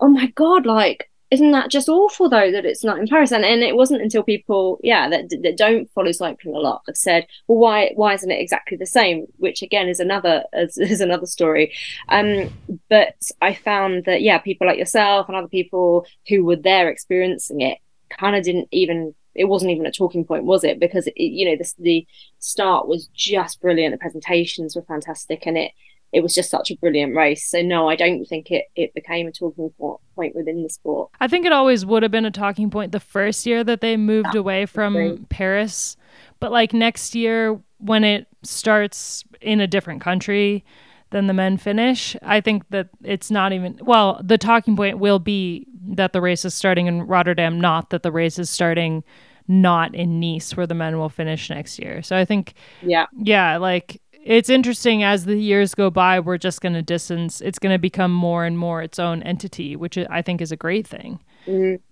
[0.00, 3.32] "Oh my god, like isn't that just awful though that it's not in Paris?
[3.32, 6.96] And, and it wasn't until people, yeah, that, that don't follow cycling a lot have
[6.96, 9.24] said, well, why why isn't it exactly the same?
[9.38, 11.72] Which again is another is, is another story.
[12.10, 12.52] Um,
[12.90, 17.62] but I found that yeah, people like yourself and other people who were there experiencing
[17.62, 17.78] it
[18.10, 20.78] kind of didn't even it wasn't even a talking point, was it?
[20.78, 22.06] Because it, you know the the
[22.40, 23.94] start was just brilliant.
[23.94, 25.72] The presentations were fantastic, and it
[26.12, 27.48] it was just such a brilliant race.
[27.48, 31.10] So no, I don't think it it became a talking point within the sport.
[31.20, 33.96] I think it always would have been a talking point the first year that they
[33.96, 35.26] moved away from.
[35.28, 35.96] Paris,
[36.40, 40.64] but like next year when it starts in a different country
[41.10, 45.18] than the men finish, I think that it's not even well, the talking point will
[45.18, 49.02] be that the race is starting in Rotterdam, not that the race is starting
[49.48, 52.02] not in Nice where the men will finish next year.
[52.02, 53.06] So I think yeah.
[53.16, 57.40] Yeah, like it's interesting as the years go by, we're just going to distance.
[57.40, 60.56] It's going to become more and more its own entity, which I think is a
[60.56, 61.20] great thing.
[61.46, 61.82] Mm-hmm.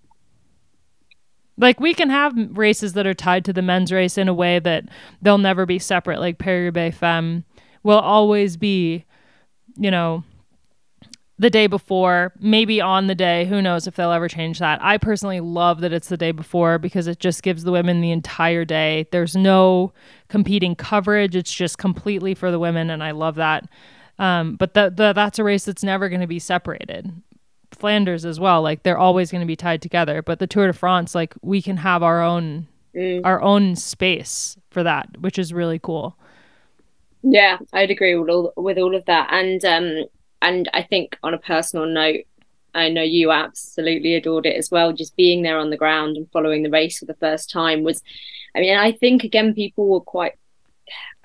[1.57, 4.59] Like we can have races that are tied to the men's race in a way
[4.59, 4.85] that
[5.21, 6.19] they'll never be separate.
[6.19, 7.43] Like Paris Femme
[7.83, 9.05] will always be,
[9.77, 10.23] you know,
[11.41, 13.45] the day before, maybe on the day.
[13.45, 14.79] Who knows if they'll ever change that?
[14.79, 18.11] I personally love that it's the day before because it just gives the women the
[18.11, 19.07] entire day.
[19.11, 19.91] There's no
[20.27, 23.67] competing coverage, it's just completely for the women, and I love that.
[24.19, 27.11] Um, but the, the, that's a race that's never going to be separated.
[27.71, 30.21] Flanders as well, like they're always going to be tied together.
[30.21, 33.21] But the Tour de France, like we can have our own mm.
[33.23, 36.15] our own space for that, which is really cool.
[37.23, 40.05] Yeah, I'd agree with all with all of that, and um,
[40.41, 42.25] and I think on a personal note,
[42.73, 44.93] I know you absolutely adored it as well.
[44.93, 48.01] Just being there on the ground and following the race for the first time was,
[48.55, 50.33] I mean, I think again, people were quite,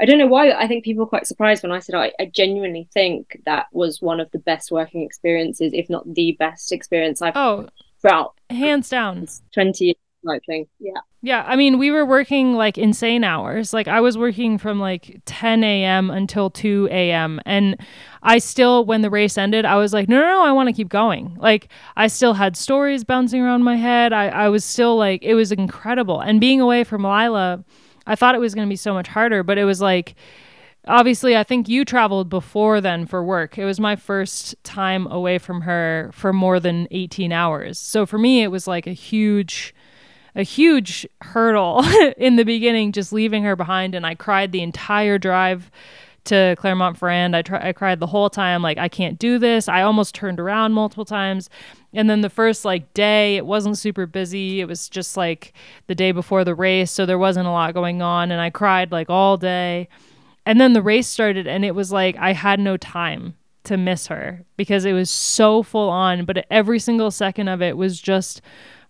[0.00, 2.26] I don't know why, I think people were quite surprised when I said I, I
[2.26, 7.22] genuinely think that was one of the best working experiences, if not the best experience
[7.22, 7.68] I've oh,
[8.02, 8.34] felt.
[8.50, 9.28] Hands down.
[9.52, 10.66] 20 cycling.
[10.78, 11.00] Yeah.
[11.22, 11.44] Yeah.
[11.46, 13.72] I mean, we were working like insane hours.
[13.72, 16.10] Like I was working from like 10 a.m.
[16.10, 17.40] until 2 a.m.
[17.46, 17.76] And
[18.22, 20.72] I still, when the race ended, I was like, no, no, no, I want to
[20.72, 21.36] keep going.
[21.38, 24.12] Like I still had stories bouncing around my head.
[24.12, 26.20] I, I was still like, it was incredible.
[26.20, 27.64] And being away from Lila,
[28.06, 30.14] I thought it was going to be so much harder, but it was like,
[30.86, 35.38] obviously i think you traveled before then for work it was my first time away
[35.38, 39.74] from her for more than 18 hours so for me it was like a huge
[40.36, 41.82] a huge hurdle
[42.16, 43.94] in the beginning, just leaving her behind.
[43.94, 45.70] And I cried the entire drive
[46.24, 47.34] to Clermont-Ferrand.
[47.34, 49.68] I, try, I cried the whole time, like, I can't do this.
[49.68, 51.48] I almost turned around multiple times.
[51.94, 54.60] And then the first like day, it wasn't super busy.
[54.60, 55.54] It was just like
[55.86, 56.92] the day before the race.
[56.92, 58.30] So there wasn't a lot going on.
[58.30, 59.88] And I cried like all day.
[60.44, 64.06] And then the race started, and it was like I had no time to miss
[64.06, 66.24] her because it was so full on.
[66.24, 68.40] But every single second of it was just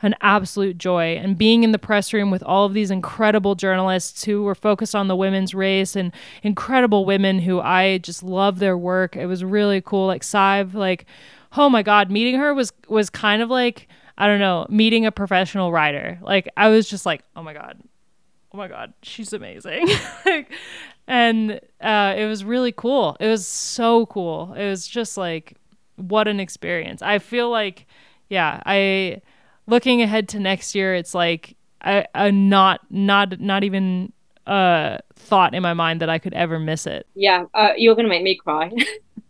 [0.03, 1.17] an absolute joy.
[1.17, 4.95] And being in the press room with all of these incredible journalists who were focused
[4.95, 9.17] on the women's race and incredible women who I just love their work.
[9.17, 10.07] It was really cool.
[10.07, 11.07] Like Sadhbh, like,
[11.57, 15.13] oh my God, meeting her was was kind of like, I don't know, meeting a
[15.13, 16.19] professional rider.
[16.23, 17.81] Like I was just like, oh my God.
[18.53, 19.89] Oh my God, she's amazing.
[20.27, 20.51] like,
[21.07, 23.17] and uh, it was really cool.
[23.21, 24.55] It was so cool.
[24.55, 25.57] It was just like,
[25.97, 27.03] what an experience.
[27.03, 27.87] I feel like,
[28.29, 29.21] yeah, I
[29.67, 34.13] looking ahead to next year, it's like a, a not not not even
[34.47, 37.07] a thought in my mind that I could ever miss it.
[37.15, 38.71] Yeah, uh, you're going to make me cry.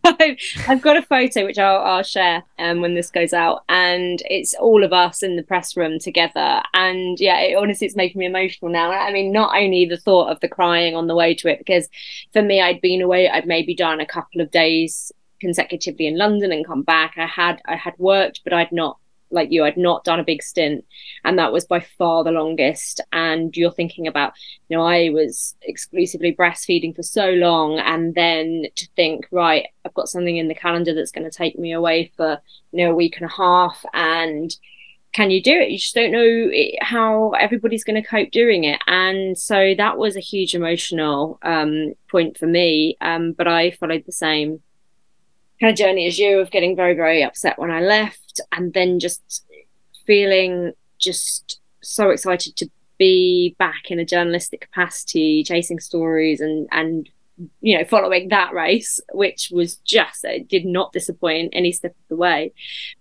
[0.03, 4.53] I've got a photo which I'll, I'll share um, when this goes out, and it's
[4.53, 6.61] all of us in the press room together.
[6.73, 8.91] And yeah, it, honestly, it's making me emotional now.
[8.91, 11.89] I mean, not only the thought of the crying on the way to it, because
[12.31, 16.51] for me, I'd been away, I'd maybe done a couple of days consecutively in London
[16.51, 17.15] and come back.
[17.17, 18.97] I had I had worked, but I'd not
[19.29, 20.85] like you, I'd not done a big stint,
[21.23, 23.01] and that was by far the longest.
[23.11, 24.33] And you're thinking about,
[24.69, 29.93] you know, I was exclusively breastfeeding for so long, and then to think, right, I've
[29.93, 32.95] got something in the calendar that's going to take me away for, you know, a
[32.95, 34.55] week and a half, and
[35.13, 35.71] can you do it?
[35.71, 38.79] You just don't know how everybody's going to cope doing it.
[38.85, 42.97] And so that was a huge emotional um, point for me.
[43.01, 44.61] Um, but I followed the same
[45.59, 48.99] kind of journey as you of getting very, very upset when I left and then
[48.99, 49.45] just
[50.05, 57.09] feeling just so excited to be back in a journalistic capacity, chasing stories and and
[57.61, 62.07] you know following that race, which was just it did not disappoint any step of
[62.09, 62.53] the way.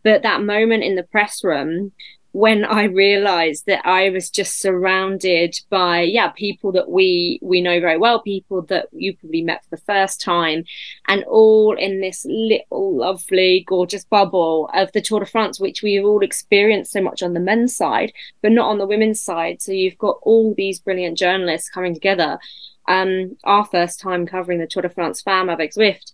[0.03, 1.92] But that moment in the press room
[2.37, 7.81] when I realized that I was just surrounded by yeah people that we we know
[7.81, 10.64] very well, people that you probably met for the first time,
[11.09, 16.05] and all in this little lovely gorgeous bubble of the Tour de France, which we've
[16.05, 19.62] all experienced so much on the men's side, but not on the women's side.
[19.62, 22.38] So you've got all these brilliant journalists coming together.
[22.87, 26.12] Um, our first time covering the Tour de France Femmes avec Zwift,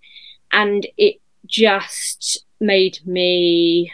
[0.53, 3.91] and it just made me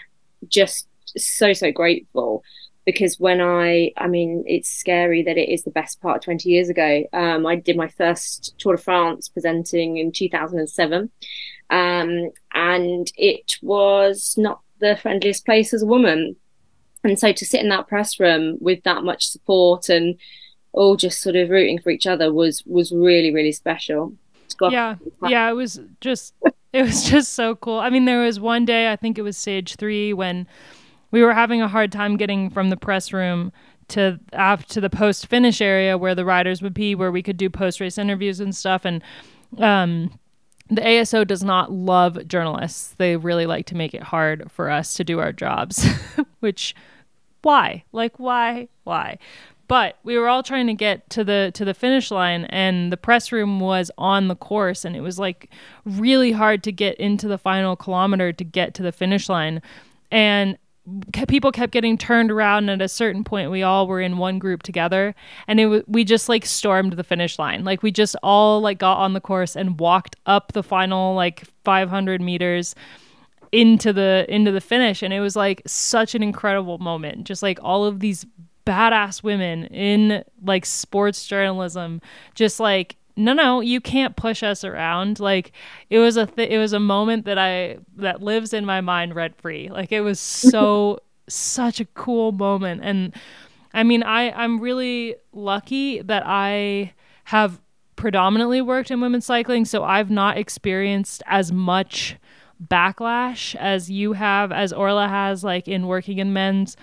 [0.46, 0.88] just
[1.26, 2.42] so so grateful
[2.88, 6.70] because when I, I mean, it's scary that it is the best part 20 years
[6.70, 7.04] ago.
[7.12, 11.10] Um, I did my first Tour de France presenting in 2007.
[11.68, 16.36] Um, and it was not the friendliest place as a woman.
[17.04, 20.18] And so to sit in that press room with that much support and
[20.72, 24.14] all just sort of rooting for each other was, was really, really special.
[24.62, 24.96] Yeah.
[25.26, 25.50] Yeah.
[25.50, 26.32] It was just,
[26.72, 27.80] it was just so cool.
[27.80, 30.46] I mean, there was one day, I think it was stage three when,
[31.10, 33.52] we were having a hard time getting from the press room
[33.88, 37.36] to after to the post finish area where the riders would be, where we could
[37.36, 38.84] do post race interviews and stuff.
[38.84, 39.02] And
[39.58, 40.18] um,
[40.68, 42.94] the ASO does not love journalists.
[42.98, 45.86] They really like to make it hard for us to do our jobs,
[46.40, 46.74] which
[47.42, 47.84] why?
[47.92, 48.68] Like why?
[48.84, 49.18] Why?
[49.68, 52.96] But we were all trying to get to the to the finish line and the
[52.96, 55.50] press room was on the course and it was like
[55.84, 59.62] really hard to get into the final kilometer to get to the finish line.
[60.10, 60.56] And
[61.28, 64.38] people kept getting turned around and at a certain point we all were in one
[64.38, 65.14] group together
[65.46, 67.64] and it we just like stormed the finish line.
[67.64, 71.44] Like we just all like got on the course and walked up the final like
[71.64, 72.74] 500 meters
[73.52, 77.24] into the into the finish and it was like such an incredible moment.
[77.24, 78.26] Just like all of these
[78.66, 82.02] badass women in like sports journalism
[82.34, 85.20] just like no no you can't push us around.
[85.20, 85.52] Like
[85.90, 89.14] it was a th- it was a moment that i that lives in my mind
[89.14, 89.68] rent free.
[89.68, 90.18] Like it was
[90.52, 92.82] so such a cool moment.
[92.82, 93.14] And
[93.72, 96.92] i mean i i'm really lucky that i
[97.24, 97.60] have
[97.96, 102.16] predominantly worked in women's cycling so i've not experienced as much
[102.66, 106.76] backlash as you have as orla has like in working in men's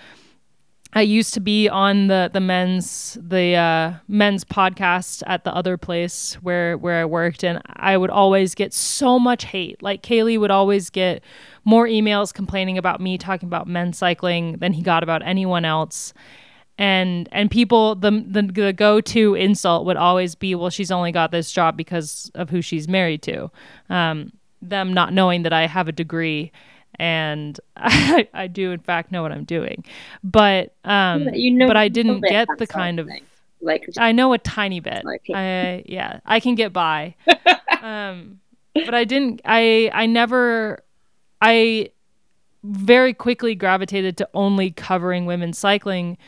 [0.96, 5.76] I used to be on the the men's the uh, men's podcast at the other
[5.76, 9.82] place where where I worked, and I would always get so much hate.
[9.82, 11.22] Like Kaylee would always get
[11.66, 16.14] more emails complaining about me talking about men's cycling than he got about anyone else.
[16.78, 21.12] And and people the the, the go to insult would always be, well, she's only
[21.12, 23.50] got this job because of who she's married to.
[23.90, 24.32] Um,
[24.62, 26.52] them not knowing that I have a degree
[26.98, 29.84] and I, I do in fact know what I'm doing,
[30.24, 33.08] but um, you know, but I didn't get the kind of
[33.60, 35.04] like I know a tiny bit.
[35.34, 37.14] I yeah, I can get by,
[37.82, 38.40] um,
[38.74, 39.40] but I didn't.
[39.44, 40.82] I I never.
[41.40, 41.90] I
[42.64, 46.18] very quickly gravitated to only covering women's cycling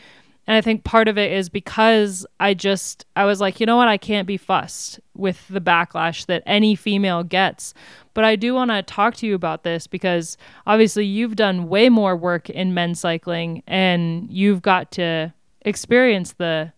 [0.49, 3.77] and I think part of it is because I just, I was like, you know
[3.77, 3.87] what?
[3.87, 7.75] I can't be fussed with the backlash that any female gets.
[8.15, 11.87] But I do want to talk to you about this because obviously you've done way
[11.87, 15.31] more work in men's cycling and you've got to
[15.61, 16.73] experience the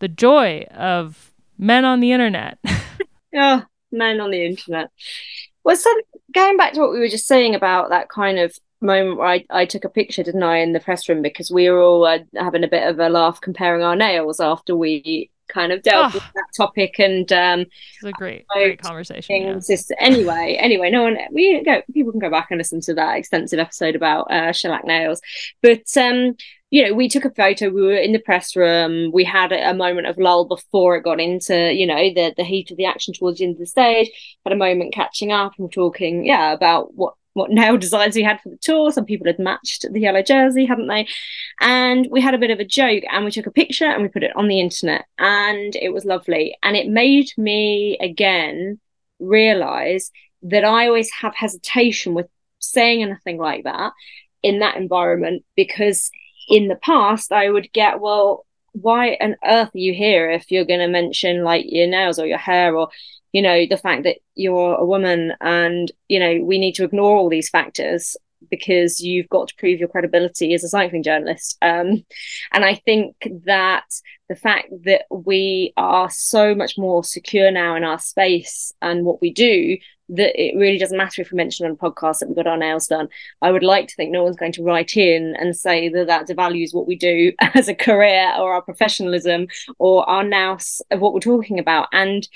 [0.00, 2.58] the joy of men on the internet.
[3.32, 4.90] yeah, oh, men on the internet.
[5.62, 5.88] Well, so
[6.34, 9.44] going back to what we were just saying about that kind of moment where I,
[9.50, 12.18] I took a picture, didn't I, in the press room because we were all uh,
[12.36, 16.14] having a bit of a laugh comparing our nails after we kind of dealt oh.
[16.14, 19.76] with that topic and um it's a great great conversation yeah.
[19.98, 23.58] anyway anyway no one we go people can go back and listen to that extensive
[23.58, 25.20] episode about uh shellac nails
[25.62, 26.34] but um
[26.70, 29.70] you know we took a photo we were in the press room we had a,
[29.70, 32.86] a moment of lull before it got into you know the the heat of the
[32.86, 34.10] action towards the end of the stage
[34.44, 38.40] had a moment catching up and talking yeah about what what nail designs we had
[38.40, 38.90] for the tour.
[38.90, 41.06] Some people had matched the yellow jersey, hadn't they?
[41.60, 44.08] And we had a bit of a joke and we took a picture and we
[44.08, 46.56] put it on the internet and it was lovely.
[46.62, 48.80] And it made me again
[49.18, 50.10] realize
[50.42, 52.28] that I always have hesitation with
[52.60, 53.92] saying anything like that
[54.42, 56.10] in that environment because
[56.48, 60.64] in the past I would get, well, why on earth are you here if you're
[60.64, 62.88] going to mention like your nails or your hair or
[63.34, 67.16] you know the fact that you're a woman and you know we need to ignore
[67.16, 68.16] all these factors
[68.50, 72.04] because you've got to prove your credibility as a cycling journalist um,
[72.52, 73.84] and i think that
[74.28, 79.20] the fact that we are so much more secure now in our space and what
[79.20, 79.76] we do
[80.10, 82.58] that it really doesn't matter if we mention on a podcast that we got our
[82.58, 83.08] nails done.
[83.40, 86.28] I would like to think no one's going to write in and say that that
[86.28, 89.46] devalues what we do as a career or our professionalism
[89.78, 91.88] or our nous of what we're talking about.
[91.90, 92.28] And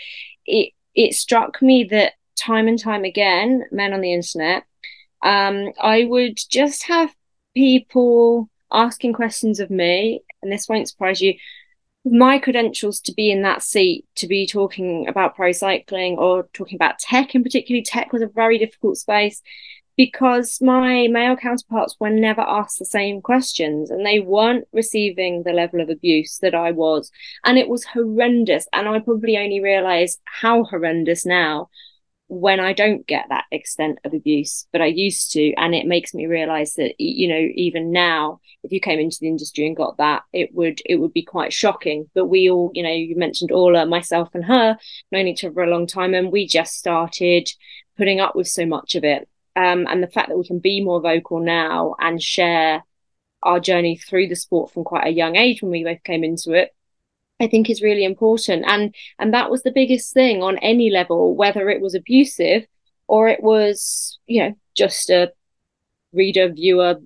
[0.47, 4.65] it it struck me that time and time again, men on the internet,
[5.23, 7.15] um, I would just have
[7.55, 11.35] people asking questions of me, and this won't surprise you.
[12.05, 16.77] My credentials to be in that seat, to be talking about pro cycling or talking
[16.77, 19.43] about tech in particular, tech was a very difficult space
[19.99, 25.53] because my male counterparts were never asked the same questions and they weren't receiving the
[25.53, 27.11] level of abuse that I was.
[27.45, 28.69] And it was horrendous.
[28.73, 31.69] And I probably only realize how horrendous now
[32.29, 35.53] when I don't get that extent of abuse, but I used to.
[35.55, 39.27] And it makes me realize that, you know, even now, if you came into the
[39.27, 42.09] industry and got that, it would, it would be quite shocking.
[42.15, 44.79] But we all, you know, you mentioned Orla, myself and her,
[45.11, 47.51] known each other for a long time, and we just started
[47.97, 49.29] putting up with so much of it
[49.59, 52.85] um, and the fact that we can be more vocal now and share
[53.43, 56.53] our journey through the sport from quite a young age when we both came into
[56.53, 56.75] it
[57.41, 58.65] I think is really important.
[58.67, 62.67] And and that was the biggest thing on any level, whether it was abusive
[63.07, 65.33] or it was, you know, just a
[66.13, 66.97] reader, viewer,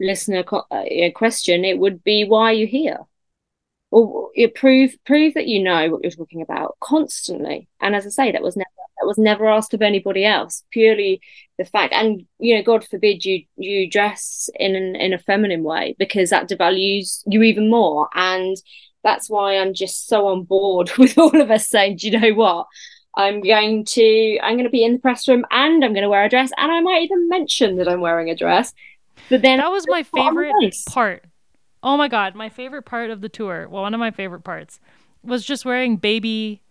[0.00, 1.64] listener uh, question.
[1.64, 2.98] It would be why are you here?
[3.92, 7.68] Or you prove prove that you know what you're talking about constantly.
[7.80, 10.64] And as I say, that was never that was never asked of anybody else.
[10.70, 11.20] Purely
[11.58, 15.62] the fact, and you know, God forbid you you dress in an, in a feminine
[15.62, 18.08] way because that devalues you even more.
[18.14, 18.56] And
[19.04, 22.32] that's why I'm just so on board with all of us saying, do you know
[22.32, 22.66] what?
[23.14, 26.08] I'm going to I'm going to be in the press room and I'm going to
[26.08, 28.72] wear a dress and I might even mention that I'm wearing a dress.
[29.28, 31.24] But then that was my favorite part.
[31.82, 33.68] Oh my god, my favorite part of the tour.
[33.68, 34.80] Well, one of my favorite parts
[35.22, 36.62] was just wearing baby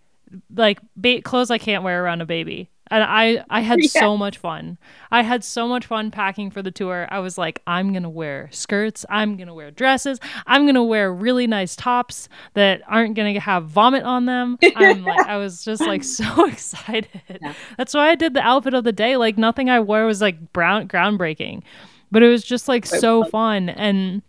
[0.55, 2.70] like ba- clothes I can't wear around a baby.
[2.89, 3.88] And I I had yeah.
[3.89, 4.78] so much fun.
[5.12, 7.07] I had so much fun packing for the tour.
[7.09, 9.05] I was like, I'm gonna wear skirts.
[9.09, 10.20] I'm gonna wear dresses.
[10.45, 14.57] I'm gonna wear really nice tops that aren't gonna have vomit on them.
[14.76, 17.22] I'm like, I was just like so excited.
[17.41, 17.53] Yeah.
[17.78, 19.16] That's why I did the outfit of the day.
[19.18, 21.64] Like nothing I wore was like brown groundbreaking,
[22.12, 24.22] but it was just like so fun and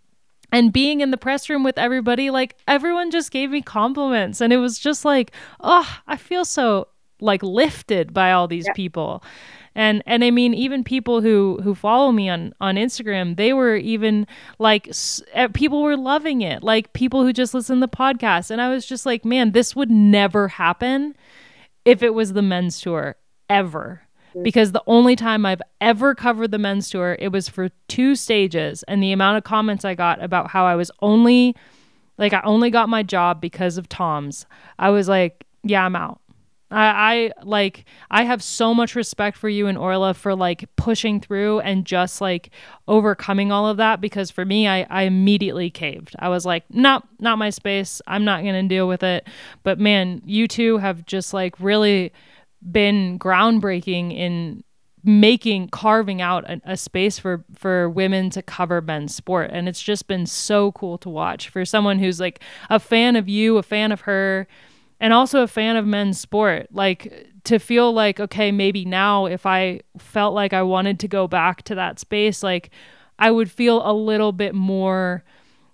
[0.53, 4.39] and being in the press room with everybody like everyone just gave me compliments.
[4.39, 6.87] And it was just like oh i feel so
[7.19, 9.23] like lifted by all these people.
[9.75, 13.75] And and i mean even people who who follow me on on instagram they were
[13.75, 14.27] even
[14.59, 14.89] like
[15.33, 16.63] eh, people were loving it.
[16.63, 18.51] Like people who just listen to the podcast.
[18.51, 21.15] And i was just like man this would never happen
[21.83, 23.15] if it was the men's tour
[23.49, 24.03] ever
[24.41, 28.83] because the only time I've ever covered the men's tour, it was for two stages.
[28.87, 31.55] And the amount of comments I got about how I was only,
[32.17, 34.45] like, I only got my job because of Tom's,
[34.79, 36.19] I was like, yeah, I'm out.
[36.73, 41.19] I, I like I have so much respect for you and Orla for like pushing
[41.19, 42.49] through and just like
[42.87, 46.15] overcoming all of that because for me I, I immediately caved.
[46.17, 48.01] I was like, nope, not my space.
[48.07, 49.27] I'm not gonna deal with it.
[49.61, 52.11] But man, you two have just like really
[52.71, 54.63] been groundbreaking in
[55.03, 59.49] making carving out a, a, space for for women to cover men's sport.
[59.51, 62.39] And it's just been so cool to watch for someone who's like
[62.69, 64.47] a fan of you a fan of her
[65.01, 66.67] and also a fan of men's sport.
[66.71, 71.27] Like to feel like okay maybe now if i felt like i wanted to go
[71.27, 72.69] back to that space like
[73.19, 75.25] i would feel a little bit more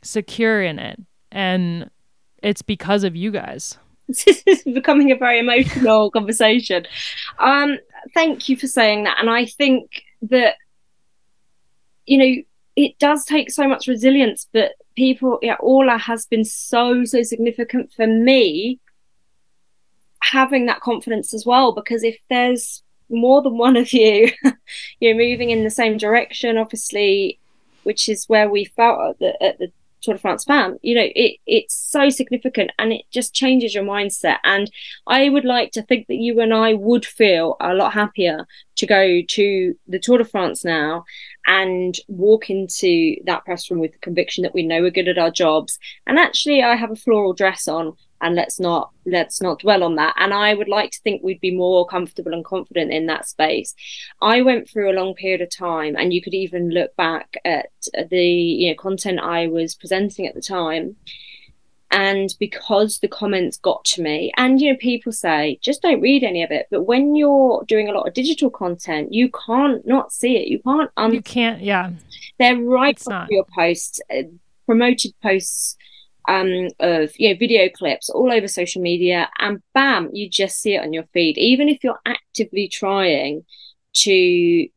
[0.02, 1.00] secure in it.
[1.32, 1.90] And
[2.42, 3.78] it's because of you guys
[4.26, 6.86] this is becoming a very emotional conversation.
[7.38, 7.78] Um,
[8.14, 9.18] thank you for saying that.
[9.20, 10.56] And I think that,
[12.08, 12.44] you know,
[12.76, 17.94] it does take so much resilience, but people, yeah, Orla has been so, so significant
[17.94, 18.80] for me
[20.22, 21.72] having that confidence as well.
[21.72, 24.32] Because if there's more than one of you,
[25.00, 27.38] you're moving in the same direction, obviously,
[27.84, 29.72] which is where we felt at the, at the
[30.02, 33.84] Tour de France Femmes, you know, it it's so significant and it just changes your
[33.84, 34.38] mindset.
[34.44, 34.72] And
[35.08, 38.48] I would like to think that you and I would feel a lot happier
[38.78, 41.04] to go to the Tour de France now
[41.46, 45.18] and walk into that press room with the conviction that we know we're good at
[45.18, 45.80] our jobs.
[46.08, 49.96] And actually, I have a floral dress on and let's not let's not dwell on
[49.96, 50.16] that.
[50.18, 53.76] And i would like to think we'd be more comfortable and confident in that space.
[54.22, 57.70] I went through a long period of time and you could even look back at
[58.10, 60.96] the you know content i was presenting at the time.
[61.92, 66.24] And because the comments got to me and you know people say just don't read
[66.24, 66.68] any of it.
[66.70, 70.48] But when you're doing a lot of digital content you can't not see it.
[70.48, 71.92] You can't un- you can't yeah.
[72.38, 74.24] They're right on your posts uh,
[74.68, 75.76] promoted posts
[76.30, 80.76] um, of you know video clips all over social media, and bam, you just see
[80.76, 81.38] it on your feed.
[81.38, 83.46] Even if you're actively trying
[83.96, 84.68] to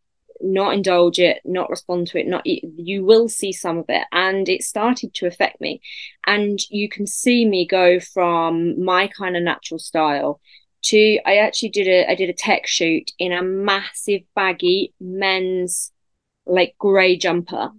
[0.41, 4.49] not indulge it, not respond to it, not you will see some of it, and
[4.49, 5.81] it started to affect me.
[6.27, 10.41] And you can see me go from my kind of natural style
[10.85, 15.93] to I actually did a I did a tech shoot in a massive baggy men's
[16.47, 17.71] like grey jumper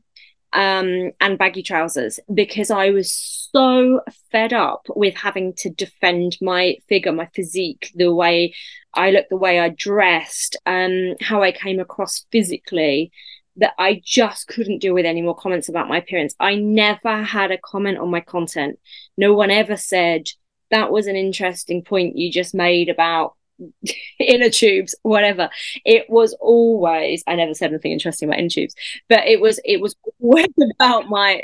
[0.53, 4.01] um, and baggy trousers because I was so
[4.31, 8.53] fed up with having to defend my figure, my physique, the way
[8.93, 13.11] I looked, the way I dressed, um, how I came across physically,
[13.57, 16.35] that I just couldn't deal with any more comments about my appearance.
[16.39, 18.79] I never had a comment on my content.
[19.17, 20.27] No one ever said,
[20.69, 23.35] that was an interesting point you just made about
[24.19, 25.49] inner tubes, whatever.
[25.85, 28.75] It was always I never said anything interesting about inner tubes,
[29.09, 30.47] but it was it was always
[30.79, 31.43] about my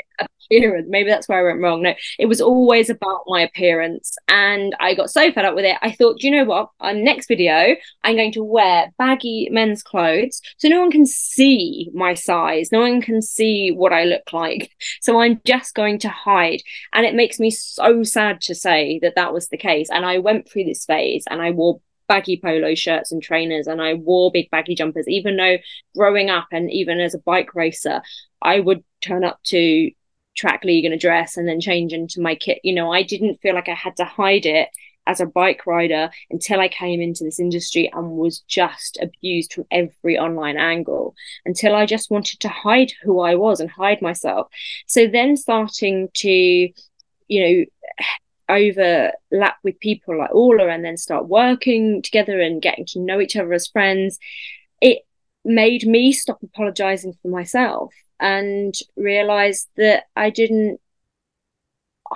[0.50, 0.86] appearance.
[0.88, 1.82] Maybe that's where I went wrong.
[1.82, 4.16] No, it was always about my appearance.
[4.28, 5.76] And I got so fed up with it.
[5.82, 6.70] I thought, do you know what?
[6.80, 11.90] On next video, I'm going to wear baggy men's clothes so no one can see
[11.94, 12.72] my size.
[12.72, 14.70] No one can see what I look like.
[15.02, 16.60] So I'm just going to hide.
[16.92, 19.88] And it makes me so sad to say that that was the case.
[19.90, 21.80] And I went through this phase and I wore
[22.10, 25.58] baggy polo shirts and trainers and I wore big baggy jumpers, even though
[25.96, 28.02] growing up and even as a bike racer,
[28.42, 29.92] I would turn up to
[30.34, 32.58] track league in a dress and then change into my kit.
[32.64, 34.70] You know, I didn't feel like I had to hide it
[35.06, 39.66] as a bike rider until I came into this industry and was just abused from
[39.70, 41.14] every online angle
[41.46, 44.48] until I just wanted to hide who I was and hide myself.
[44.86, 46.72] So then starting to, you
[47.28, 47.64] know,
[48.50, 53.36] overlap with people like Orla and then start working together and getting to know each
[53.36, 54.18] other as friends,
[54.80, 55.00] it
[55.44, 60.80] made me stop apologizing for myself and realize that I didn't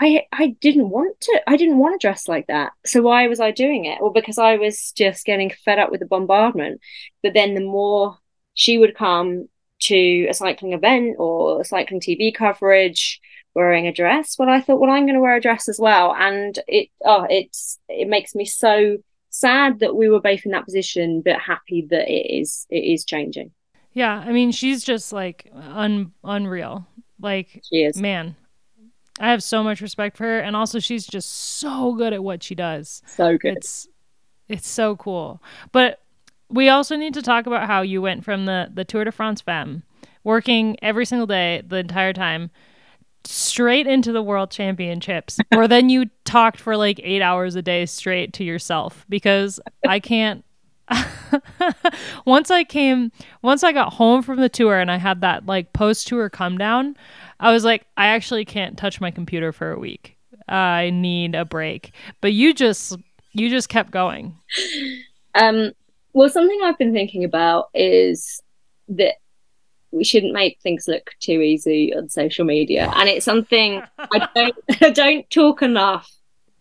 [0.00, 2.72] I I didn't want to I didn't want to dress like that.
[2.84, 4.00] So why was I doing it?
[4.00, 6.80] Well, because I was just getting fed up with the bombardment.
[7.22, 8.18] But then the more
[8.54, 9.48] she would come
[9.82, 13.20] to a cycling event or cycling TV coverage,
[13.54, 14.36] wearing a dress.
[14.38, 17.26] Well, I thought, well, I'm going to wear a dress as well, and it oh,
[17.28, 18.98] it's it makes me so
[19.30, 23.04] sad that we were both in that position, but happy that it is it is
[23.04, 23.50] changing.
[23.92, 26.86] Yeah, I mean, she's just like un unreal.
[27.20, 27.96] Like, she is.
[27.96, 28.36] man,
[29.20, 32.42] I have so much respect for her, and also she's just so good at what
[32.42, 33.02] she does.
[33.06, 33.56] So good.
[33.56, 33.88] It's
[34.48, 35.42] it's so cool.
[35.72, 36.00] But
[36.48, 39.40] we also need to talk about how you went from the the Tour de France
[39.40, 39.82] Femmes,
[40.24, 42.50] working every single day the entire time,
[43.24, 47.86] straight into the world championships or then you talked for like eight hours a day
[47.86, 50.44] straight to yourself because i can't
[52.26, 53.10] once i came
[53.42, 56.58] once i got home from the tour and i had that like post tour come
[56.58, 56.94] down
[57.40, 60.14] i was like i actually can't touch my computer for a week.
[60.48, 61.92] I need a break.
[62.20, 62.96] But you just
[63.32, 64.36] you just kept going.
[65.34, 65.72] Um
[66.12, 68.40] well something i've been thinking about is
[68.88, 69.14] that
[69.94, 72.90] we shouldn't make things look too easy on social media.
[72.94, 76.10] And it's something I don't I don't talk enough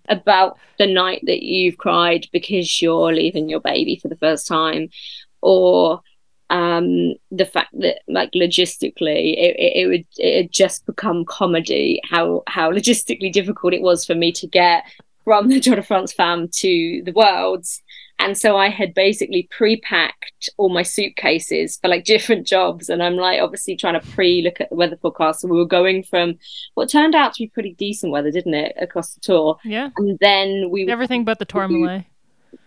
[0.10, 4.90] about the night that you've cried because you're leaving your baby for the first time,
[5.42, 6.02] or
[6.50, 12.00] um, the fact that like logistically it, it, it would it had just become comedy
[12.04, 14.84] how how logistically difficult it was for me to get
[15.24, 17.82] from the Tour de France Femmes to the Worlds
[18.20, 22.90] and so I had basically pre-packed all my suitcases for like different jobs.
[22.90, 25.42] And I'm like obviously trying to pre-look at the weather forecast.
[25.42, 26.38] So we were going from
[26.76, 29.58] what turned out to be pretty decent weather, didn't it, across the tour?
[29.66, 29.90] Yeah.
[29.98, 32.06] And then we everything but the Tourmalet.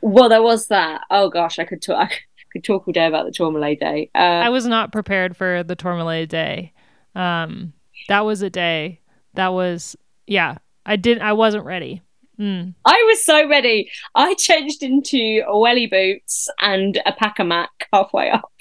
[0.01, 1.03] Well, there was that.
[1.11, 2.11] Oh gosh, I could talk.
[2.13, 4.11] I could talk all day about the Tourmalet day.
[4.15, 6.73] Uh, I was not prepared for the Tourmalet day.
[7.15, 7.73] Um,
[8.09, 9.01] that was a day.
[9.35, 10.59] That was yeah.
[10.85, 11.23] I didn't.
[11.23, 12.03] I wasn't ready.
[12.39, 12.75] Mm.
[12.85, 13.91] I was so ready.
[14.15, 18.53] I changed into welly boots and a pac-a-mac halfway up.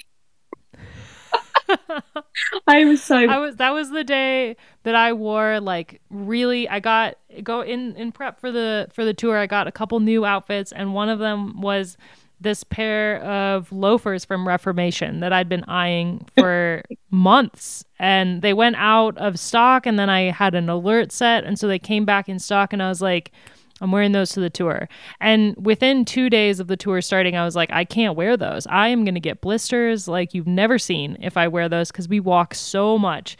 [2.66, 3.16] I was so.
[3.16, 3.56] I was.
[3.56, 6.68] That was the day that I wore like really.
[6.68, 9.36] I got go in in prep for the for the tour.
[9.36, 11.96] I got a couple new outfits, and one of them was
[12.40, 17.84] this pair of loafers from Reformation that I'd been eyeing for months.
[17.98, 21.44] And they went out of stock, and then I had an alert set.
[21.44, 23.32] And so they came back in stock, and I was like,
[23.80, 24.88] I'm wearing those to the tour.
[25.20, 28.66] And within two days of the tour starting, I was like, I can't wear those.
[28.68, 32.08] I am going to get blisters like you've never seen if I wear those because
[32.08, 33.36] we walk so much.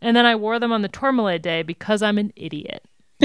[0.00, 2.84] And then I wore them on the Tourmalet day because I'm an idiot.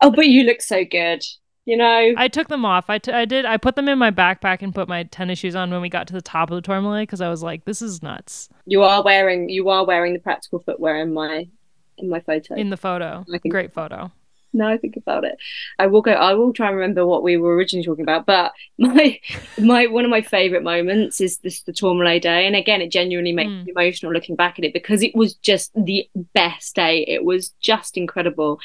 [0.00, 1.22] oh, but you look so good.
[1.66, 2.90] You know, I took them off.
[2.90, 3.46] I, t- I did.
[3.46, 6.06] I put them in my backpack and put my tennis shoes on when we got
[6.08, 9.02] to the top of the Tourmalet because I was like, "This is nuts." You are
[9.02, 11.48] wearing you are wearing the practical footwear in my
[11.96, 12.54] in my photo.
[12.56, 14.12] In the photo, great photo
[14.54, 15.36] now I think about it.
[15.78, 16.12] I will go.
[16.12, 18.26] I will try and remember what we were originally talking about.
[18.26, 19.20] But my
[19.58, 23.32] my one of my favorite moments is this the Tourmalet day, and again, it genuinely
[23.32, 23.64] makes mm.
[23.64, 27.04] me emotional looking back at it because it was just the best day.
[27.06, 28.60] It was just incredible,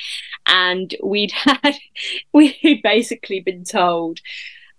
[0.45, 1.75] and we'd had
[2.33, 4.19] we'd basically been told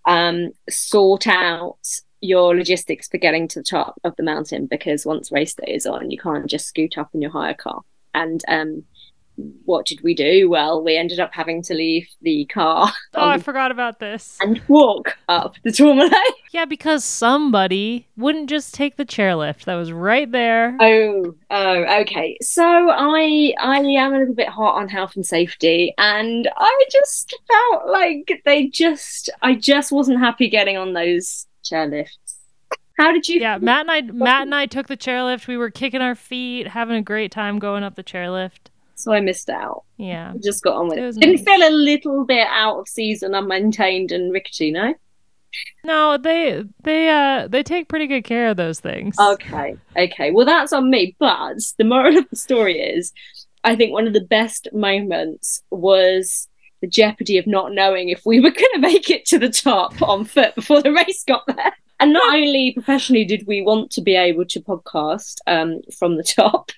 [0.06, 1.78] um, sort out
[2.22, 5.86] your logistics for getting to the top of the mountain because once race day is
[5.86, 7.82] on, you can't just scoot up in your hire car
[8.14, 8.82] and um
[9.64, 10.48] what did we do?
[10.48, 12.92] Well, we ended up having to leave the car.
[13.12, 14.38] Oh, I um, forgot about this.
[14.40, 16.12] And walk up the Tourmalet.
[16.52, 20.76] Yeah, because somebody wouldn't just take the chairlift that was right there.
[20.80, 22.36] Oh, oh, okay.
[22.42, 27.36] So I I am a little bit hot on health and safety, and I just
[27.46, 32.16] felt like they just I just wasn't happy getting on those chairlifts.
[32.98, 33.40] How did you?
[33.40, 35.46] Yeah, Matt and I Matt and I took the chairlift.
[35.46, 38.69] We were kicking our feet, having a great time going up the chairlift
[39.02, 39.84] so I missed out.
[39.96, 41.04] Yeah, just got on with it.
[41.04, 41.20] it.
[41.20, 41.44] Didn't nice.
[41.44, 44.70] feel a little bit out of season, unmaintained, and rickety.
[44.70, 44.94] No.
[45.84, 49.18] No, they they uh they take pretty good care of those things.
[49.18, 50.30] Okay, okay.
[50.30, 51.16] Well, that's on me.
[51.18, 53.12] But the moral of the story is,
[53.64, 56.48] I think one of the best moments was
[56.80, 60.00] the jeopardy of not knowing if we were going to make it to the top
[60.02, 61.72] on foot before the race got there.
[61.98, 66.22] And not only professionally did we want to be able to podcast um, from the
[66.22, 66.70] top,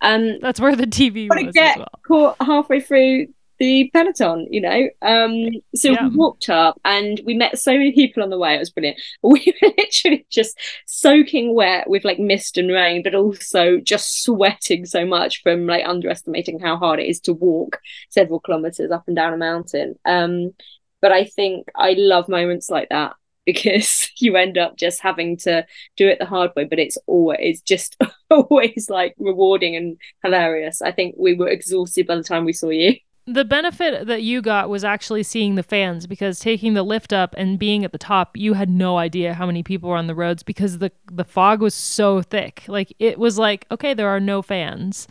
[0.00, 2.00] um, That's where the TV was get as well.
[2.06, 3.28] Caught halfway through
[3.60, 4.88] the peloton, you know.
[5.02, 6.08] Um, so yeah.
[6.08, 8.54] we walked up and we met so many people on the way.
[8.54, 8.98] It was brilliant.
[9.22, 14.86] We were literally just soaking wet with like mist and rain, but also just sweating
[14.86, 19.14] so much from like underestimating how hard it is to walk several kilometers up and
[19.14, 19.94] down a mountain.
[20.06, 20.54] Um,
[21.02, 23.14] but I think I love moments like that
[23.52, 27.60] because you end up just having to do it the hard way but it's always
[27.62, 27.96] just
[28.30, 30.80] always like rewarding and hilarious.
[30.82, 32.96] I think we were exhausted by the time we saw you.
[33.26, 37.34] The benefit that you got was actually seeing the fans because taking the lift up
[37.36, 40.14] and being at the top you had no idea how many people were on the
[40.14, 42.64] roads because the the fog was so thick.
[42.66, 45.06] Like it was like okay there are no fans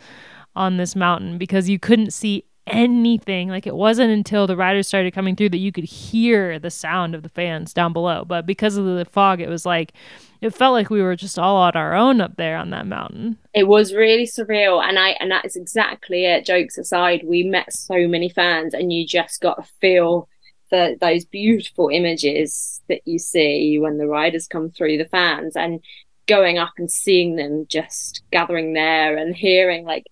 [0.56, 3.48] on this mountain because you couldn't see anything.
[3.48, 7.14] Like it wasn't until the riders started coming through that you could hear the sound
[7.14, 8.24] of the fans down below.
[8.24, 9.92] But because of the fog, it was like
[10.40, 13.38] it felt like we were just all on our own up there on that mountain.
[13.54, 16.46] It was really surreal, and I and that is exactly it.
[16.46, 20.28] Jokes aside, we met so many fans, and you just got a feel
[20.70, 25.80] for those beautiful images that you see when the riders come through the fans and
[26.26, 30.04] going up and seeing them just gathering there and hearing like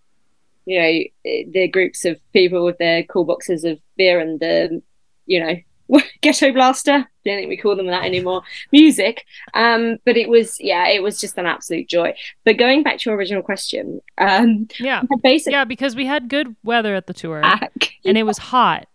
[0.69, 4.83] you know the groups of people with their cool boxes of beer and the
[5.25, 5.57] you know
[6.21, 7.09] ghetto blaster.
[7.25, 8.43] Don't think we call them that anymore.
[8.71, 9.25] Music.
[9.55, 12.15] Um but it was yeah it was just an absolute joy.
[12.45, 15.03] But going back to your original question um yeah.
[15.23, 17.95] Basically yeah because we had good weather at the tour back.
[18.05, 18.89] and it was hot.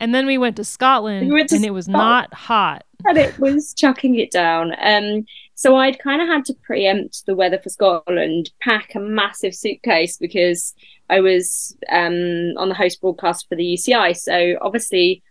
[0.00, 2.84] And then we went to scotland we to and it was not hot.
[3.04, 4.72] And it was chucking it down.
[4.80, 5.26] Um
[5.58, 10.16] so I'd kind of had to preempt the weather for Scotland, pack a massive suitcase
[10.16, 10.72] because
[11.10, 14.16] I was um, on the host broadcast for the UCI.
[14.16, 15.24] So obviously,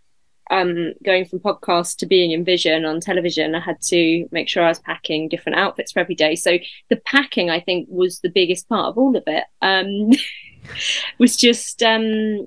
[0.50, 4.62] um, going from podcast to being in vision on television, I had to make sure
[4.62, 6.34] I was packing different outfits for every day.
[6.34, 6.58] So
[6.90, 9.44] the packing, I think, was the biggest part of all of it.
[9.62, 10.10] Um,
[11.18, 12.46] was just um,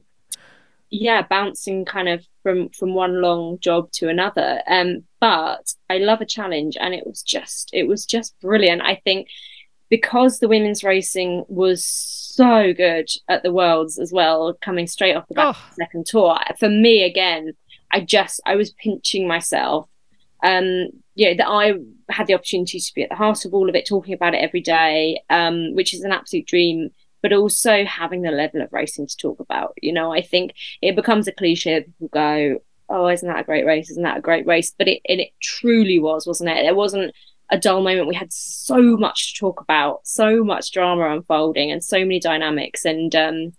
[0.91, 4.61] yeah, bouncing kind of from from one long job to another.
[4.67, 8.81] Um, but I love a challenge, and it was just it was just brilliant.
[8.81, 9.27] I think
[9.89, 15.27] because the women's racing was so good at the worlds as well, coming straight off
[15.27, 15.49] the back oh.
[15.49, 16.39] of the second tour.
[16.57, 17.51] For me, again,
[17.91, 19.87] I just I was pinching myself.
[20.43, 21.73] Um, yeah, that I
[22.09, 24.37] had the opportunity to be at the heart of all of it, talking about it
[24.37, 26.89] every day, um, which is an absolute dream.
[27.21, 29.73] But also having the level of racing to talk about.
[29.81, 31.81] You know, I think it becomes a cliche.
[31.81, 32.59] People go,
[32.89, 33.89] "Oh, isn't that a great race?
[33.91, 36.63] Isn't that a great race?" But it it truly was, wasn't it?
[36.63, 37.13] There wasn't
[37.51, 38.07] a dull moment.
[38.07, 42.85] We had so much to talk about, so much drama unfolding, and so many dynamics.
[42.85, 43.53] And um,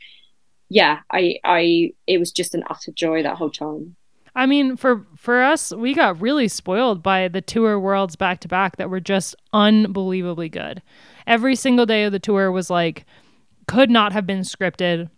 [0.68, 3.94] yeah, I, I, it was just an utter joy that whole time.
[4.34, 8.48] I mean, for for us, we got really spoiled by the tour worlds back to
[8.48, 10.80] back that were just unbelievably good.
[11.26, 13.04] Every single day of the tour was like
[13.66, 15.10] could not have been scripted.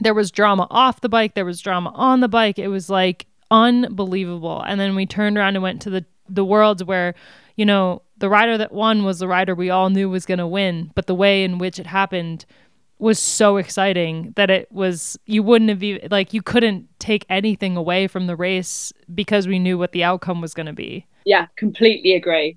[0.00, 2.58] There was drama off the bike, there was drama on the bike.
[2.58, 4.62] It was like unbelievable.
[4.62, 7.14] And then we turned around and went to the the worlds where,
[7.56, 10.46] you know, the rider that won was the rider we all knew was going to
[10.46, 12.46] win, but the way in which it happened
[12.98, 17.76] was so exciting that it was you wouldn't have even like you couldn't take anything
[17.76, 21.06] away from the race because we knew what the outcome was going to be.
[21.24, 22.56] Yeah, completely agree.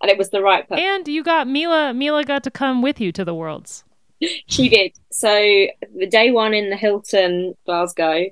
[0.00, 0.82] And it was the right person.
[0.82, 3.84] And you got Mila Mila got to come with you to the worlds.
[4.46, 4.92] she did.
[5.10, 8.26] So the day one in the Hilton Glasgow,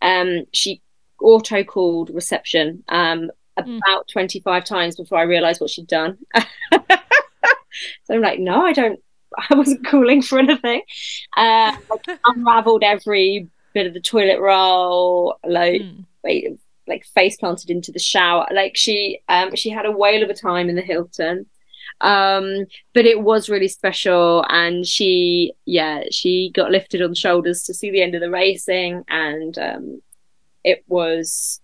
[0.00, 0.80] um she
[1.20, 3.78] auto called reception um hmm.
[3.78, 4.12] about mm.
[4.12, 6.18] 25 times before I realized what she'd done.
[6.36, 9.00] so I'm like, no, I don't
[9.36, 10.82] I wasn't calling for anything.
[11.36, 16.58] Uh, like unraveled every bit of the toilet roll, like mm.
[16.86, 18.46] like face planted into the shower.
[18.52, 21.46] Like she um she had a whale of a time in the Hilton.
[22.00, 27.74] Um, but it was really special and she yeah, she got lifted on shoulders to
[27.74, 30.02] see the end of the racing and um
[30.64, 31.60] it was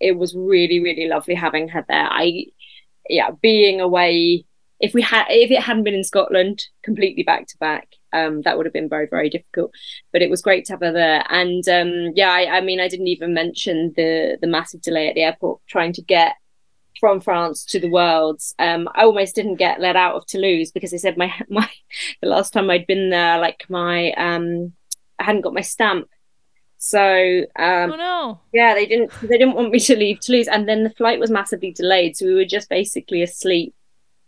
[0.00, 2.08] it was really, really lovely having her there.
[2.10, 2.46] I
[3.08, 4.44] yeah, being away
[4.80, 8.56] if we had if it hadn't been in Scotland completely back to back, um, that
[8.56, 9.72] would have been very very difficult.
[10.12, 12.88] But it was great to have her there, and um, yeah, I, I, mean, I
[12.88, 16.34] didn't even mention the the massive delay at the airport trying to get
[17.00, 18.54] from France to the Worlds.
[18.58, 21.68] Um, I almost didn't get let out of Toulouse because they said my my
[22.20, 24.72] the last time I'd been there, like my um,
[25.18, 26.08] I hadn't got my stamp.
[26.78, 27.00] So
[27.56, 30.84] um, oh no, yeah, they didn't they didn't want me to leave Toulouse, and then
[30.84, 33.74] the flight was massively delayed, so we were just basically asleep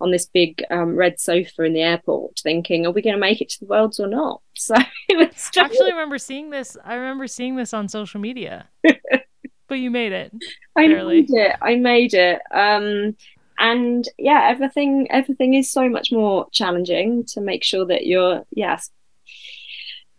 [0.01, 3.41] on this big um, red sofa in the airport, thinking, "Are we going to make
[3.41, 4.75] it to the worlds or not?" So
[5.09, 5.29] it was.
[5.53, 5.59] Just...
[5.59, 6.77] I actually remember seeing this.
[6.85, 8.69] I remember seeing this on social media.
[9.69, 10.33] but you made it.
[10.77, 11.57] I made it.
[11.61, 12.41] I made it.
[12.53, 13.17] Um,
[13.59, 18.91] and yeah, everything everything is so much more challenging to make sure that you're yes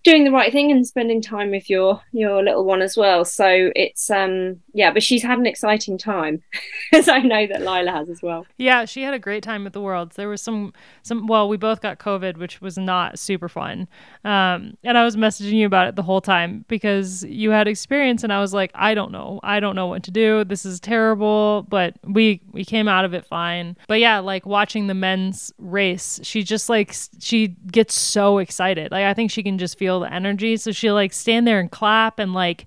[0.10, 3.24] doing the right thing and spending time with your your little one as well.
[3.24, 6.42] So it's um yeah but she's had an exciting time
[6.94, 8.46] as i know that lila has as well.
[8.58, 11.58] Yeah she had a great time at the worlds there was some some well we
[11.58, 13.88] both got covid which was not super fun.
[14.24, 18.24] Um and i was messaging you about it the whole time because you had experience
[18.24, 19.40] and i was like i don't know.
[19.44, 20.44] I don't know what to do.
[20.44, 23.78] This is terrible but we we came out of it fine.
[23.88, 28.92] But yeah like watching the men's race she just like she gets so excited.
[28.92, 30.58] Like i think she can just feel feel the energy.
[30.58, 32.66] So she'll like stand there and clap and like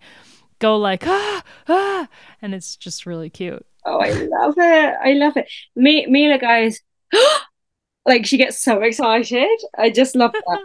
[0.58, 2.08] go like ah ah,
[2.40, 3.64] and it's just really cute.
[3.84, 4.94] Oh, I love it!
[5.02, 5.50] I love it.
[5.74, 6.80] Me, Mila guys,
[8.06, 9.58] like she gets so excited.
[9.76, 10.60] I just love that.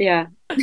[0.00, 0.26] Yeah.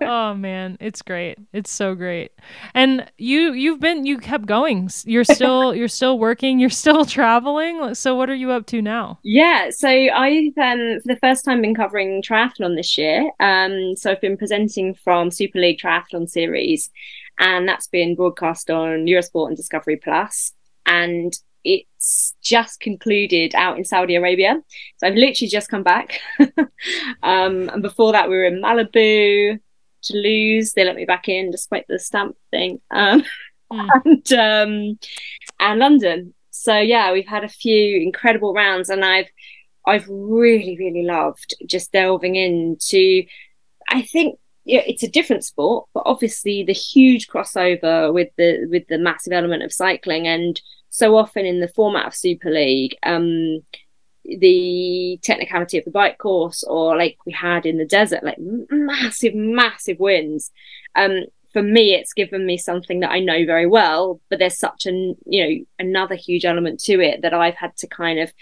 [0.00, 0.76] Oh man.
[0.80, 1.38] It's great.
[1.52, 2.30] It's so great.
[2.74, 4.88] And you you've been you kept going.
[5.04, 6.60] You're still you're still working.
[6.60, 7.94] You're still traveling.
[7.94, 9.18] So what are you up to now?
[9.24, 9.70] Yeah.
[9.70, 13.30] So i've um for the first time been covering triathlon this year.
[13.40, 16.90] Um so i've been presenting from super league triathlon series
[17.38, 20.52] and that's been broadcast on eurosport and discovery plus.
[20.84, 21.32] And
[21.66, 24.62] it's just concluded out in Saudi Arabia.
[24.98, 26.20] So I've literally just come back.
[26.38, 29.58] um, and before that, we were in Malibu,
[30.02, 30.72] Toulouse.
[30.72, 32.80] They let me back in despite the stamp thing.
[32.90, 33.24] Um,
[33.72, 33.88] mm.
[34.04, 34.98] and, um,
[35.58, 36.34] and London.
[36.50, 39.28] So yeah, we've had a few incredible rounds, and I've
[39.86, 43.24] I've really really loved just delving into.
[43.88, 48.86] I think yeah, it's a different sport, but obviously the huge crossover with the with
[48.88, 50.60] the massive element of cycling and
[50.90, 53.60] so often in the format of Super League, um,
[54.24, 59.34] the technicality of the bike course, or like we had in the desert, like massive,
[59.34, 60.50] massive wins.
[60.94, 64.86] Um, for me, it's given me something that I know very well, but there's such
[64.86, 68.32] an you know another huge element to it that I've had to kind of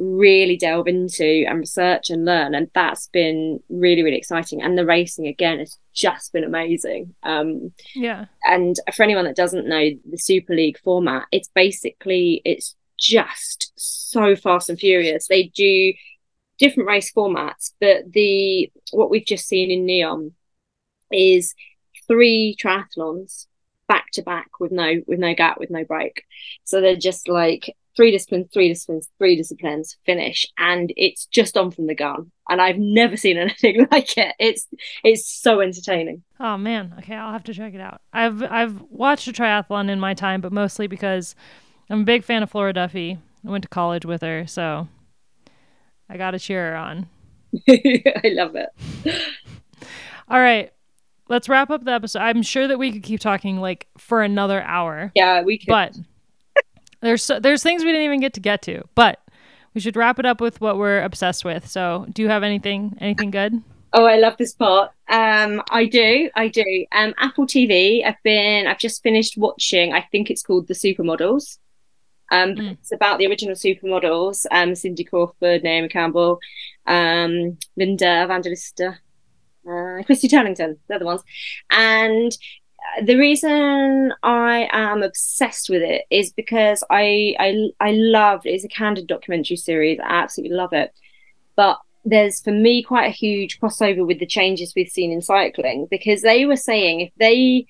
[0.00, 4.62] really delve into and research and learn and that's been really really exciting.
[4.62, 7.14] And the racing again has just been amazing.
[7.22, 8.26] Um yeah.
[8.44, 14.34] and for anyone that doesn't know the super league format it's basically it's just so
[14.34, 15.28] fast and furious.
[15.28, 15.92] They do
[16.58, 20.32] different race formats but the what we've just seen in NEOM
[21.12, 21.54] is
[22.06, 23.46] three triathlons
[23.86, 26.24] back to back with no with no gap with no break.
[26.64, 31.70] So they're just like three disciplines, three disciplines, three disciplines, finish, and it's just on
[31.70, 32.30] from the gun.
[32.48, 34.34] And I've never seen anything like it.
[34.38, 34.66] It's
[35.04, 36.22] it's so entertaining.
[36.38, 38.00] Oh man, okay, I'll have to check it out.
[38.12, 41.34] I've I've watched a triathlon in my time, but mostly because
[41.88, 43.18] I'm a big fan of Flora Duffy.
[43.46, 44.88] I went to college with her, so
[46.08, 47.08] I got to cheer her on.
[47.68, 48.68] I love it.
[50.28, 50.72] All right,
[51.28, 52.20] let's wrap up the episode.
[52.20, 55.10] I'm sure that we could keep talking like for another hour.
[55.14, 55.68] Yeah, we could.
[55.68, 55.96] But
[57.00, 59.20] there's so, there's things we didn't even get to get to, but
[59.74, 61.68] we should wrap it up with what we're obsessed with.
[61.68, 63.62] So, do you have anything anything good?
[63.92, 64.92] Oh, I love this part.
[65.08, 66.86] Um, I do, I do.
[66.92, 68.06] Um, Apple TV.
[68.06, 69.92] I've been, I've just finished watching.
[69.92, 71.58] I think it's called The Supermodels.
[72.30, 72.72] Um, mm.
[72.72, 74.46] it's about the original supermodels.
[74.52, 76.38] Um, Cindy Crawford, Naomi Campbell,
[76.86, 78.98] um, Linda Evangelista,
[79.68, 80.78] uh, Christy Turlington.
[80.86, 81.22] They're the ones.
[81.70, 82.36] And
[83.02, 88.68] the reason I am obsessed with it is because I I I love it's a
[88.68, 89.98] candid documentary series.
[90.00, 90.92] I absolutely love it.
[91.56, 95.86] But there's for me quite a huge crossover with the changes we've seen in cycling
[95.90, 97.66] because they were saying if they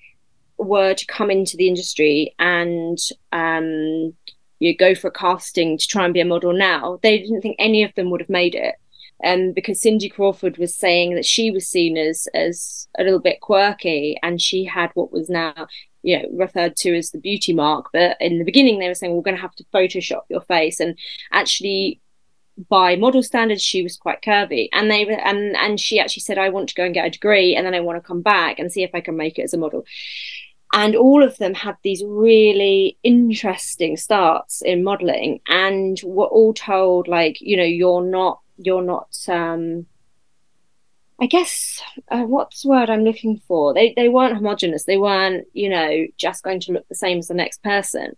[0.57, 2.97] were to come into the industry and
[3.31, 4.13] um
[4.59, 7.55] you go for a casting to try and be a model now, they didn't think
[7.57, 8.75] any of them would have made it
[9.23, 13.41] um, because Cindy Crawford was saying that she was seen as as a little bit
[13.41, 15.67] quirky, and she had what was now
[16.03, 17.89] you know referred to as the beauty mark.
[17.93, 20.79] But in the beginning, they were saying we're going to have to Photoshop your face,
[20.79, 20.97] and
[21.31, 22.01] actually.
[22.69, 26.37] By model standards, she was quite curvy, and they were, and and she actually said,
[26.37, 28.59] "I want to go and get a degree, and then I want to come back
[28.59, 29.85] and see if I can make it as a model."
[30.73, 37.07] and all of them had these really interesting starts in modeling and were all told
[37.07, 39.85] like you know you're not you're not um
[41.21, 43.75] I guess uh, what's the word I'm looking for?
[43.75, 44.85] They they weren't homogenous.
[44.85, 48.15] They weren't, you know, just going to look the same as the next person,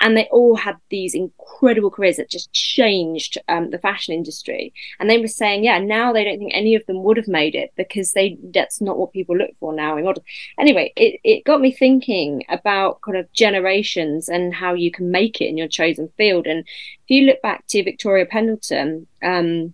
[0.00, 4.74] and they all had these incredible careers that just changed um, the fashion industry.
[4.98, 7.54] And they were saying, yeah, now they don't think any of them would have made
[7.54, 10.24] it because they that's not what people look for now in model.
[10.58, 15.40] Anyway, it it got me thinking about kind of generations and how you can make
[15.40, 16.48] it in your chosen field.
[16.48, 19.72] And if you look back to Victoria Pendleton um,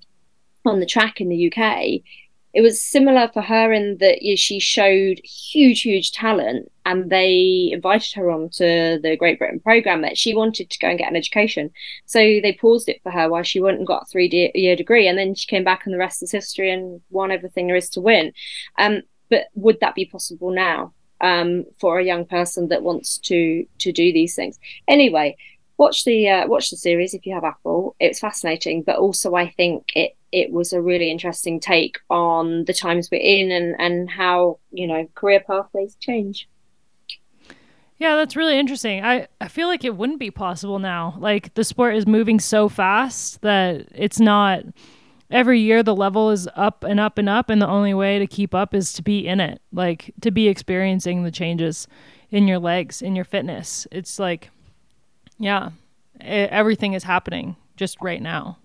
[0.67, 2.03] on the track in the UK
[2.57, 7.11] it was similar for her in that you know, she showed huge, huge talent, and
[7.11, 10.99] they invited her on to the Great Britain program that she wanted to go and
[10.99, 11.71] get an education.
[12.07, 15.07] So they paused it for her while she went and got a three year degree,
[15.07, 17.91] and then she came back, and the rest is history and won everything there is
[17.91, 18.33] to win.
[18.79, 23.67] Um, but would that be possible now um, for a young person that wants to
[23.81, 24.59] to do these things?
[24.89, 25.37] Anyway,
[25.77, 27.97] watch the uh, watch the series if you have Apple.
[28.01, 32.75] It's fascinating, but also I think it it was a really interesting take on the
[32.75, 36.49] times we're in and and how you know career pathways change.
[37.99, 39.03] Yeah, that's really interesting.
[39.03, 41.17] I, I feel like it wouldn't be possible now.
[41.19, 44.65] Like the sport is moving so fast that it's not
[45.31, 48.27] every year the level is up and up and up and the only way to
[48.27, 49.63] keep up is to be in it.
[49.73, 51.89] Like to be experiencing the changes
[52.31, 53.87] in your legs, in your fitness.
[53.91, 54.51] It's like
[55.39, 55.71] yeah,
[56.21, 58.59] it, everything is happening just right now.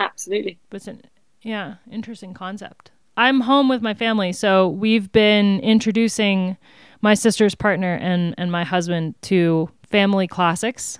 [0.00, 0.58] Absolutely.
[0.70, 1.02] But it's an
[1.42, 2.90] yeah, interesting concept.
[3.16, 6.56] I'm home with my family, so we've been introducing
[7.02, 10.98] my sister's partner and and my husband to family classics.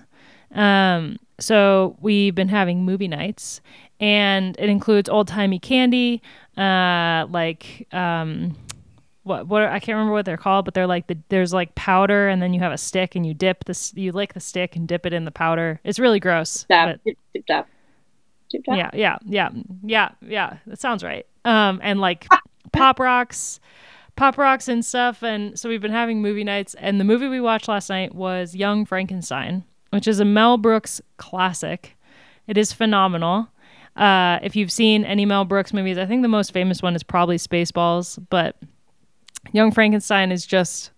[0.53, 3.61] Um, so we've been having movie nights,
[3.99, 6.21] and it includes old timey candy,
[6.57, 8.55] uh, like um,
[9.23, 12.27] what what I can't remember what they're called, but they're like the there's like powder,
[12.27, 14.87] and then you have a stick, and you dip this you lick the stick and
[14.87, 15.79] dip it in the powder.
[15.83, 16.65] It's really gross.
[16.69, 17.67] Dab, dip, dip,
[18.59, 18.77] dab.
[18.77, 19.49] Yeah, yeah, yeah,
[19.83, 20.57] yeah, yeah.
[20.67, 21.25] That sounds right.
[21.45, 22.27] Um, and like
[22.71, 23.59] pop rocks,
[24.15, 25.23] pop rocks and stuff.
[25.23, 26.75] And so we've been having movie nights.
[26.75, 31.01] And the movie we watched last night was Young Frankenstein, which is a Mel Brooks
[31.17, 31.97] classic.
[32.47, 33.49] It is phenomenal.
[33.95, 37.03] Uh, if you've seen any Mel Brooks movies, I think the most famous one is
[37.03, 38.55] probably Spaceballs, but
[39.51, 40.91] Young Frankenstein is just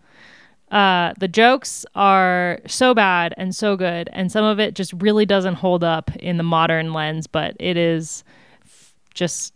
[0.74, 5.26] uh, the jokes are so bad and so good, and some of it just really
[5.26, 8.24] doesn't hold up in the modern lens, but it is
[8.66, 9.54] f- just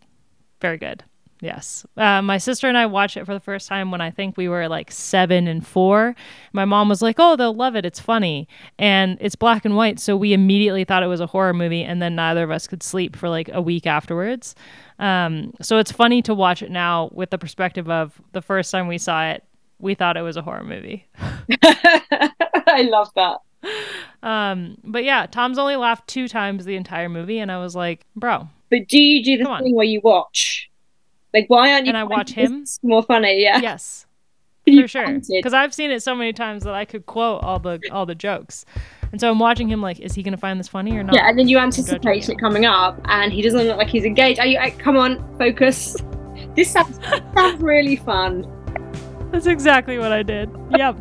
[0.61, 1.03] very good.
[1.39, 1.85] Yes.
[1.95, 4.47] Uh, my sister and I watched it for the first time when I think we
[4.47, 6.15] were like seven and four.
[6.51, 7.85] My mom was like, Oh, they'll love it.
[7.85, 8.47] It's funny.
[8.79, 9.99] And it's black and white.
[9.99, 11.83] So we immediately thought it was a horror movie.
[11.83, 14.55] And then neither of us could sleep for like a week afterwards.
[14.97, 18.87] Um, so it's funny to watch it now with the perspective of the first time
[18.87, 19.43] we saw it,
[19.79, 21.07] we thought it was a horror movie.
[21.19, 23.39] I love that.
[24.23, 28.05] Um, but yeah, Tom's only laughed two times the entire movie, and I was like,
[28.15, 28.49] bro.
[28.69, 29.73] But do you do the thing on.
[29.73, 30.69] where you watch?
[31.33, 31.89] Like, why aren't you?
[31.89, 32.65] And I watch him.
[32.83, 33.59] More funny, yeah.
[33.61, 34.05] Yes,
[34.65, 35.19] for sure.
[35.29, 38.15] Because I've seen it so many times that I could quote all the all the
[38.15, 38.65] jokes,
[39.11, 41.15] And so I'm watching him like, is he gonna find this funny or not?
[41.15, 44.39] Yeah, and then you anticipate it coming up, and he doesn't look like he's engaged.
[44.39, 44.59] Are you?
[44.79, 45.95] Come on, focus.
[46.55, 46.99] This sounds,
[47.35, 48.43] sounds really fun.
[49.31, 50.49] That's exactly what I did.
[50.69, 50.97] Yep.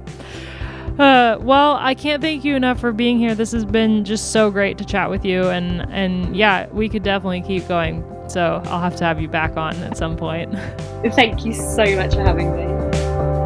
[0.98, 3.34] Uh, well, I can't thank you enough for being here.
[3.34, 7.02] This has been just so great to chat with you, and and yeah, we could
[7.02, 8.04] definitely keep going.
[8.28, 10.52] So I'll have to have you back on at some point.
[11.14, 13.45] Thank you so much for having me.